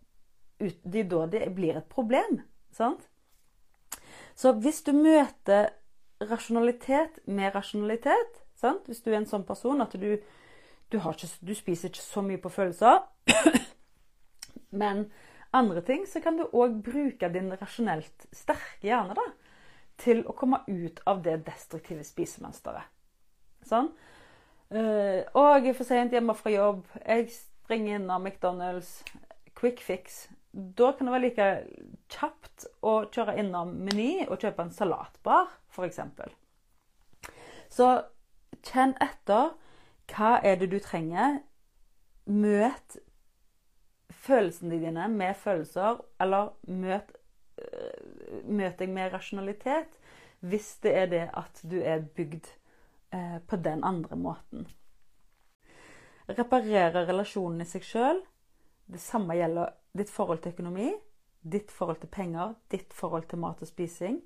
ut, 0.60 0.80
Det 0.84 1.00
er 1.04 1.10
da 1.10 1.26
det 1.32 1.44
blir 1.56 1.78
et 1.78 1.90
problem. 1.90 2.42
Sant? 2.74 3.08
Så 4.38 4.54
hvis 4.62 4.84
du 4.86 4.94
møter 4.94 5.72
rasjonalitet 6.22 7.20
med 7.26 7.56
rasjonalitet 7.56 8.44
sant? 8.58 8.86
Hvis 8.86 9.02
du 9.06 9.12
er 9.12 9.22
en 9.22 9.30
sånn 9.30 9.46
person 9.46 9.82
at 9.82 9.94
du, 9.98 10.18
du, 10.90 10.98
ikke, 10.98 11.30
du 11.42 11.54
spiser 11.58 11.90
ikke 11.90 12.06
så 12.06 12.24
mye 12.26 12.42
på 12.42 12.54
følelser, 12.54 13.02
men 14.82 15.08
andre 15.58 15.82
ting, 15.82 16.06
så 16.10 16.22
kan 16.22 16.38
du 16.38 16.46
òg 16.48 16.82
bruke 16.86 17.30
din 17.34 17.50
rasjonelt 17.56 18.28
sterke 18.36 18.90
hjerne 18.90 19.18
da, 19.18 19.26
til 19.98 20.22
å 20.30 20.36
komme 20.38 20.62
ut 20.68 21.02
av 21.10 21.24
det 21.26 21.40
destruktive 21.48 22.06
spisemønsteret. 22.06 22.86
Sånn? 23.66 23.90
Uh, 24.68 25.24
og 25.32 25.62
jeg 25.64 25.72
er 25.72 25.78
for 25.78 25.88
sent 25.88 26.16
hjemme 26.16 26.36
fra 26.36 26.52
jobb. 26.52 26.84
Jeg 27.06 27.30
springer 27.32 27.96
innom 27.96 28.28
McDonald's. 28.28 29.04
Quick 29.56 29.82
fix. 29.82 30.28
Da 30.54 30.92
kan 30.92 31.08
det 31.08 31.14
være 31.14 31.24
like 31.24 31.48
kjapt 32.12 32.68
å 32.86 33.00
kjøre 33.14 33.38
innom 33.42 33.72
Meny 33.86 34.26
og 34.28 34.40
kjøpe 34.42 34.66
en 34.66 34.74
salatbar, 34.74 35.50
f.eks. 35.72 36.02
Så 37.70 37.90
kjenn 38.66 38.96
etter. 39.04 39.56
Hva 40.08 40.38
er 40.44 40.60
det 40.60 40.70
du 40.72 40.78
trenger? 40.80 41.42
Møt 42.28 43.00
følelsene 44.12 44.80
dine 44.80 45.08
med 45.12 45.36
følelser, 45.40 46.00
eller 46.20 46.54
møt, 46.68 47.12
uh, 47.64 48.40
møt 48.44 48.80
deg 48.80 48.92
med 48.92 49.14
rasjonalitet 49.16 50.00
hvis 50.40 50.76
det 50.84 50.94
er 50.96 51.12
det 51.12 51.26
at 51.34 51.62
du 51.64 51.80
er 51.82 52.04
bygd 52.16 52.50
Eh, 53.12 53.40
på 53.40 53.56
den 53.56 53.84
andre 53.84 54.16
måten. 54.16 54.68
Reparere 56.28 57.06
relasjonen 57.08 57.64
i 57.64 57.68
seg 57.68 57.86
sjøl. 57.88 58.20
Det 58.92 59.00
samme 59.00 59.38
gjelder 59.38 59.72
ditt 59.96 60.12
forhold 60.12 60.42
til 60.44 60.52
økonomi, 60.52 60.90
ditt 61.40 61.72
forhold 61.72 62.02
til 62.02 62.12
penger, 62.12 62.56
ditt 62.72 62.92
forhold 62.94 63.30
til 63.32 63.40
mat 63.40 63.64
og 63.64 63.70
spising. 63.70 64.20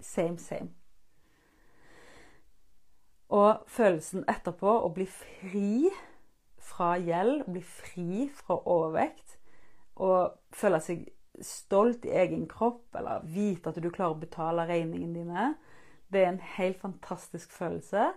Same, 0.00 0.36
same. 0.38 0.68
Og 3.32 3.64
følelsen 3.72 4.28
etterpå 4.28 4.68
å 4.84 4.92
bli 4.92 5.08
fri 5.08 5.88
fra 6.60 6.94
gjeld, 7.00 7.46
bli 7.48 7.64
fri 7.64 8.28
fra 8.36 8.58
overvekt 8.60 9.38
og 9.96 10.36
føle 10.52 10.80
seg 10.84 11.08
stolt 11.40 12.04
i 12.04 12.12
egen 12.12 12.44
kropp, 12.50 12.90
eller 12.98 13.24
vite 13.24 13.72
at 13.72 13.80
du 13.80 13.88
klarer 13.88 14.12
å 14.12 14.20
betale 14.20 14.68
regningene 14.68 15.16
dine, 15.16 15.54
det 16.14 16.22
er 16.22 16.32
en 16.32 16.44
helt 16.56 16.80
fantastisk 16.80 17.52
følelse 17.52 18.12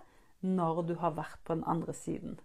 når 0.46 0.84
du 0.86 0.94
har 1.02 1.16
vært 1.16 1.40
på 1.44 1.56
den 1.56 1.66
andre 1.66 1.94
siden. 1.96 2.38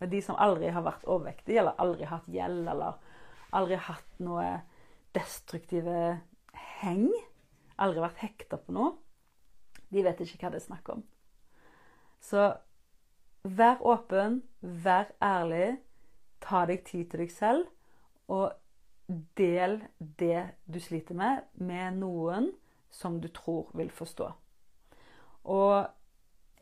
Og 0.00 0.10
de 0.10 0.22
som 0.24 0.38
aldri 0.40 0.72
har 0.72 0.82
vært 0.82 1.04
overvektige, 1.04 1.60
eller 1.60 1.78
aldri 1.78 2.08
hatt 2.10 2.26
gjeld, 2.32 2.66
eller 2.72 2.96
aldri 3.54 3.78
hatt 3.78 4.22
noe 4.24 4.46
destruktive 5.14 6.18
heng, 6.80 7.10
aldri 7.78 8.02
vært 8.02 8.24
hekta 8.24 8.58
på 8.58 8.74
noe, 8.74 8.96
de 9.92 10.02
vet 10.02 10.24
ikke 10.24 10.40
hva 10.40 10.54
det 10.54 10.62
er 10.62 10.66
snakk 10.66 10.88
om. 10.94 11.04
Så 12.22 12.48
vær 13.44 13.82
åpen, 13.84 14.40
vær 14.60 15.12
ærlig, 15.22 15.76
ta 16.42 16.64
deg 16.66 16.82
tid 16.88 17.10
til 17.12 17.24
deg 17.26 17.34
selv, 17.34 17.68
og 18.32 18.56
del 19.36 19.82
det 19.98 20.46
du 20.64 20.80
sliter 20.80 21.18
med, 21.18 21.44
med 21.60 21.98
noen 22.00 22.50
som 22.92 23.20
du 23.20 23.28
tror 23.28 23.70
vil 23.76 23.90
forstå. 23.92 24.30
Og 25.44 25.86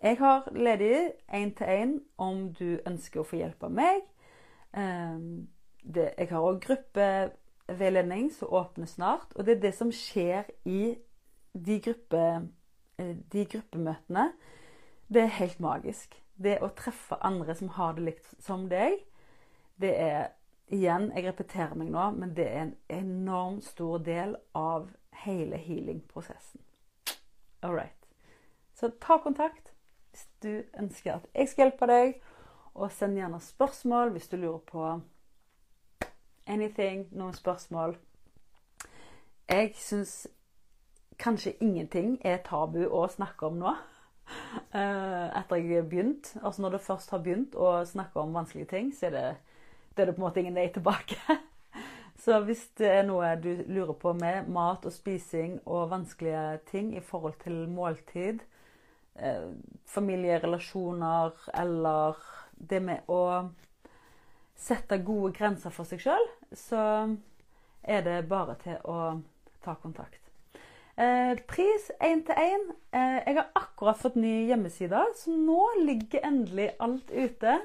jeg 0.03 0.17
har 0.19 0.49
ledig 0.53 1.13
én-til-én 1.35 1.99
om 2.19 2.53
du 2.55 2.79
ønsker 2.87 3.21
å 3.21 3.27
få 3.27 3.37
hjelp 3.37 3.63
av 3.69 3.75
meg. 3.77 4.01
Ehm, 4.77 5.49
jeg 5.85 6.29
har 6.31 6.41
òg 6.41 6.63
gruppeveiledning 6.65 8.31
som 8.33 8.49
åpner 8.49 8.87
snart. 8.87 9.35
Og 9.37 9.47
det 9.47 9.57
er 9.57 9.61
det 9.61 9.75
som 9.77 9.93
skjer 9.93 10.49
i 10.65 10.97
de, 11.53 11.81
gruppe, 11.81 12.49
eh, 12.99 13.17
de 13.33 13.45
gruppemøtene. 13.45 14.33
Det 15.09 15.23
er 15.23 15.39
helt 15.41 15.61
magisk. 15.61 16.17
Det 16.37 16.59
å 16.63 16.73
treffe 16.77 17.21
andre 17.21 17.55
som 17.55 17.69
har 17.69 17.93
det 17.93 18.05
likt 18.05 18.35
som 18.41 18.69
deg, 18.69 19.03
det 19.81 19.97
er 20.01 20.29
Igjen, 20.71 21.09
jeg 21.17 21.25
repeterer 21.27 21.75
meg 21.75 21.89
nå, 21.91 22.05
men 22.15 22.31
det 22.37 22.45
er 22.47 22.61
en 22.61 22.75
enormt 22.95 23.65
stor 23.67 23.99
del 24.07 24.37
av 24.55 24.87
hele 25.25 25.59
healing-prosessen. 25.59 26.63
All 27.67 27.75
right. 27.75 28.00
Så 28.81 28.89
ta 29.01 29.19
kontakt 29.21 29.75
hvis 30.11 30.27
du 30.43 30.63
ønsker 30.79 31.19
at 31.19 31.27
jeg 31.35 31.49
skal 31.49 31.67
hjelpe 31.67 31.87
deg. 31.91 32.15
Og 32.75 32.93
send 32.95 33.19
gjerne 33.19 33.41
spørsmål 33.45 34.15
hvis 34.15 34.29
du 34.31 34.37
lurer 34.37 34.63
på 34.71 34.85
anything, 36.47 37.09
noen 37.13 37.35
spørsmål. 37.37 37.97
Jeg 39.51 39.75
syns 39.77 40.29
kanskje 41.19 41.53
ingenting 41.61 42.17
er 42.25 42.41
tabu 42.47 42.87
å 42.87 43.05
snakke 43.13 43.51
om 43.51 43.61
nå. 43.61 43.75
Uh, 44.73 45.29
etter 45.41 45.61
jeg 45.61 45.77
har 45.77 45.89
begynt. 45.91 46.33
Altså 46.41 46.63
Når 46.63 46.71
du 46.71 46.79
først 46.87 47.13
har 47.13 47.21
begynt 47.21 47.55
å 47.59 47.83
snakke 47.85 48.23
om 48.23 48.33
vanskelige 48.35 48.71
ting, 48.73 48.93
så 48.97 49.11
er 49.11 49.17
det 49.17 49.29
det 49.97 50.07
er 50.07 50.15
på 50.15 50.23
en 50.23 50.29
måte 50.29 50.41
ingen 50.41 50.57
vei 50.57 50.71
tilbake. 50.73 51.19
Så 52.25 52.39
hvis 52.45 52.63
det 52.79 52.89
er 52.89 53.05
noe 53.09 53.35
du 53.41 53.49
lurer 53.67 53.95
på 53.99 54.13
med 54.17 54.49
mat 54.53 54.85
og 54.87 54.93
spising 54.93 55.59
og 55.67 55.91
vanskelige 55.91 56.61
ting 56.71 56.93
i 56.97 57.01
forhold 57.01 57.35
til 57.43 57.67
måltid, 57.69 58.41
eh, 59.19 59.51
familierelasjoner 59.87 61.51
eller 61.55 62.21
det 62.71 62.81
med 62.85 63.09
å 63.09 63.51
sette 64.61 65.01
gode 65.05 65.33
grenser 65.37 65.73
for 65.73 65.89
seg 65.89 66.03
sjøl, 66.05 66.27
så 66.53 66.83
er 67.83 68.03
det 68.05 68.19
bare 68.29 68.59
til 68.61 68.77
å 68.85 68.99
ta 69.65 69.75
kontakt. 69.81 70.21
Eh, 71.01 71.39
pris 71.49 71.91
én 72.05 72.21
til 72.27 72.37
én. 72.37 72.65
Eh, 72.93 73.21
jeg 73.27 73.37
har 73.39 73.47
akkurat 73.57 73.99
fått 73.99 74.17
ny 74.21 74.47
hjemmeside, 74.51 75.01
så 75.17 75.33
nå 75.33 75.63
ligger 75.81 76.27
endelig 76.27 76.71
alt 76.81 77.11
ute. 77.11 77.61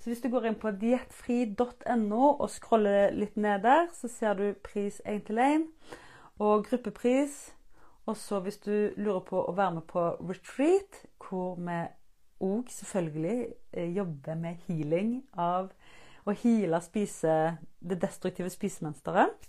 Så 0.00 0.08
hvis 0.10 0.22
du 0.24 0.30
går 0.32 0.48
inn 0.48 0.56
på 0.58 0.72
diettfri.no 0.80 2.22
og 2.32 2.50
scroller 2.50 3.12
litt 3.12 3.36
ned 3.36 3.62
der, 3.62 3.86
så 3.92 4.08
ser 4.08 4.34
du 4.34 4.54
pris 4.64 5.02
1 5.04 5.26
til 5.28 5.38
1 5.38 5.66
og 6.40 6.64
gruppepris. 6.66 7.52
Og 8.10 8.16
så 8.18 8.40
hvis 8.42 8.58
du 8.64 8.90
lurer 8.98 9.22
på 9.22 9.38
å 9.38 9.54
være 9.54 9.76
med 9.78 9.86
på 9.90 10.02
retreat, 10.26 11.04
hvor 11.22 11.54
vi 11.62 11.78
òg 12.42 12.70
selvfølgelig 12.74 13.36
eh, 13.76 13.92
jobber 13.94 14.38
med 14.40 14.64
healing 14.66 15.12
av 15.38 15.68
å 16.26 16.34
heale 16.34 16.80
spise, 16.82 17.36
det 17.78 18.00
destruktive 18.02 18.50
spisemønsteret 18.50 19.46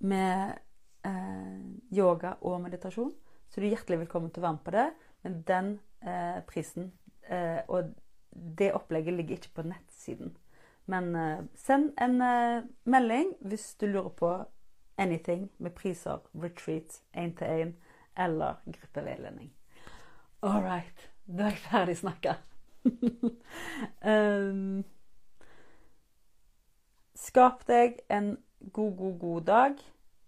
med 0.00 0.56
eh, 1.04 1.58
yoga 1.92 2.38
og 2.40 2.62
meditasjon, 2.64 3.12
så 3.50 3.58
er 3.58 3.66
du 3.66 3.74
hjertelig 3.74 4.00
velkommen 4.06 4.32
til 4.32 4.40
å 4.40 4.46
være 4.46 4.56
med 4.56 4.64
på 4.64 4.74
det. 4.78 4.86
Men 5.26 5.36
den 5.50 5.72
eh, 6.00 6.38
prisen 6.48 6.88
eh, 7.28 7.60
og 7.68 7.92
det 8.30 8.72
opplegget 8.78 9.18
ligger 9.18 9.36
ikke 9.36 9.58
på 9.58 9.66
nettsiden. 9.68 10.32
Men 10.90 11.12
uh, 11.14 11.42
send 11.54 11.92
en 12.02 12.16
uh, 12.22 12.62
melding 12.88 13.34
hvis 13.46 13.74
du 13.78 13.86
lurer 13.90 14.10
på 14.16 14.30
anything 15.00 15.48
med 15.58 15.74
priser, 15.76 16.20
retreat, 16.34 17.00
én-til-én 17.16 17.74
eller 18.16 18.60
gruppeveiledning. 18.66 19.52
All 20.42 20.62
right. 20.62 21.10
Da 21.26 21.42
er 21.42 21.54
jeg 21.54 21.58
ferdig 21.58 21.96
snakka. 22.00 22.34
um, 24.12 24.84
skap 27.14 27.64
deg 27.68 28.00
en 28.10 28.36
god, 28.72 28.96
god, 28.96 29.18
god 29.18 29.40
dag. 29.48 29.80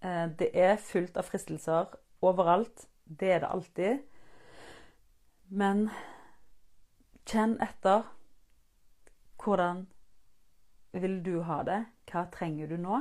Uh, 0.05 0.27
det 0.39 0.51
er 0.55 0.77
fullt 0.77 1.17
av 1.17 1.29
fristelser 1.29 1.95
overalt. 2.23 2.87
Det 3.05 3.33
er 3.33 3.45
det 3.45 3.53
alltid. 3.53 4.03
Men 5.49 5.89
Kjenn 7.27 7.55
etter. 7.63 8.03
Hvordan 9.43 9.87
vil 10.93 11.21
du 11.25 11.43
ha 11.47 11.63
det? 11.67 11.85
Hva 12.11 12.27
trenger 12.35 12.71
du 12.71 12.77
nå? 12.83 12.99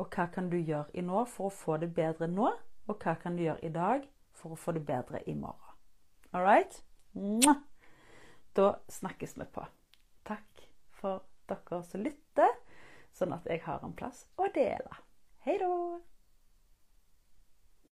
Og 0.00 0.08
hva 0.14 0.30
kan 0.32 0.48
du 0.48 0.56
gjøre 0.56 0.88
i 0.96 1.04
nå 1.04 1.26
for 1.28 1.50
å 1.50 1.52
få 1.54 1.76
det 1.82 1.90
bedre 1.96 2.28
nå? 2.30 2.48
Og 2.88 3.04
hva 3.04 3.14
kan 3.20 3.36
du 3.36 3.44
gjøre 3.44 3.60
i 3.66 3.72
dag 3.74 4.06
for 4.32 4.54
å 4.54 4.58
få 4.58 4.72
det 4.72 4.86
bedre 4.88 5.20
i 5.28 5.34
morgen? 5.36 5.76
All 6.32 6.46
right? 6.46 6.80
Da 8.56 8.70
snakkes 8.88 9.36
vi 9.36 9.46
på. 9.52 9.66
Takk 10.24 10.64
for 11.00 11.26
dere 11.50 11.82
som 11.86 12.04
lytter, 12.06 12.56
sånn 13.12 13.34
at 13.36 13.46
jeg 13.50 13.62
har 13.66 13.84
en 13.84 13.96
plass 13.96 14.24
å 14.40 14.48
dele. 14.54 15.02
Hei 15.44 15.58
da! 15.60 15.74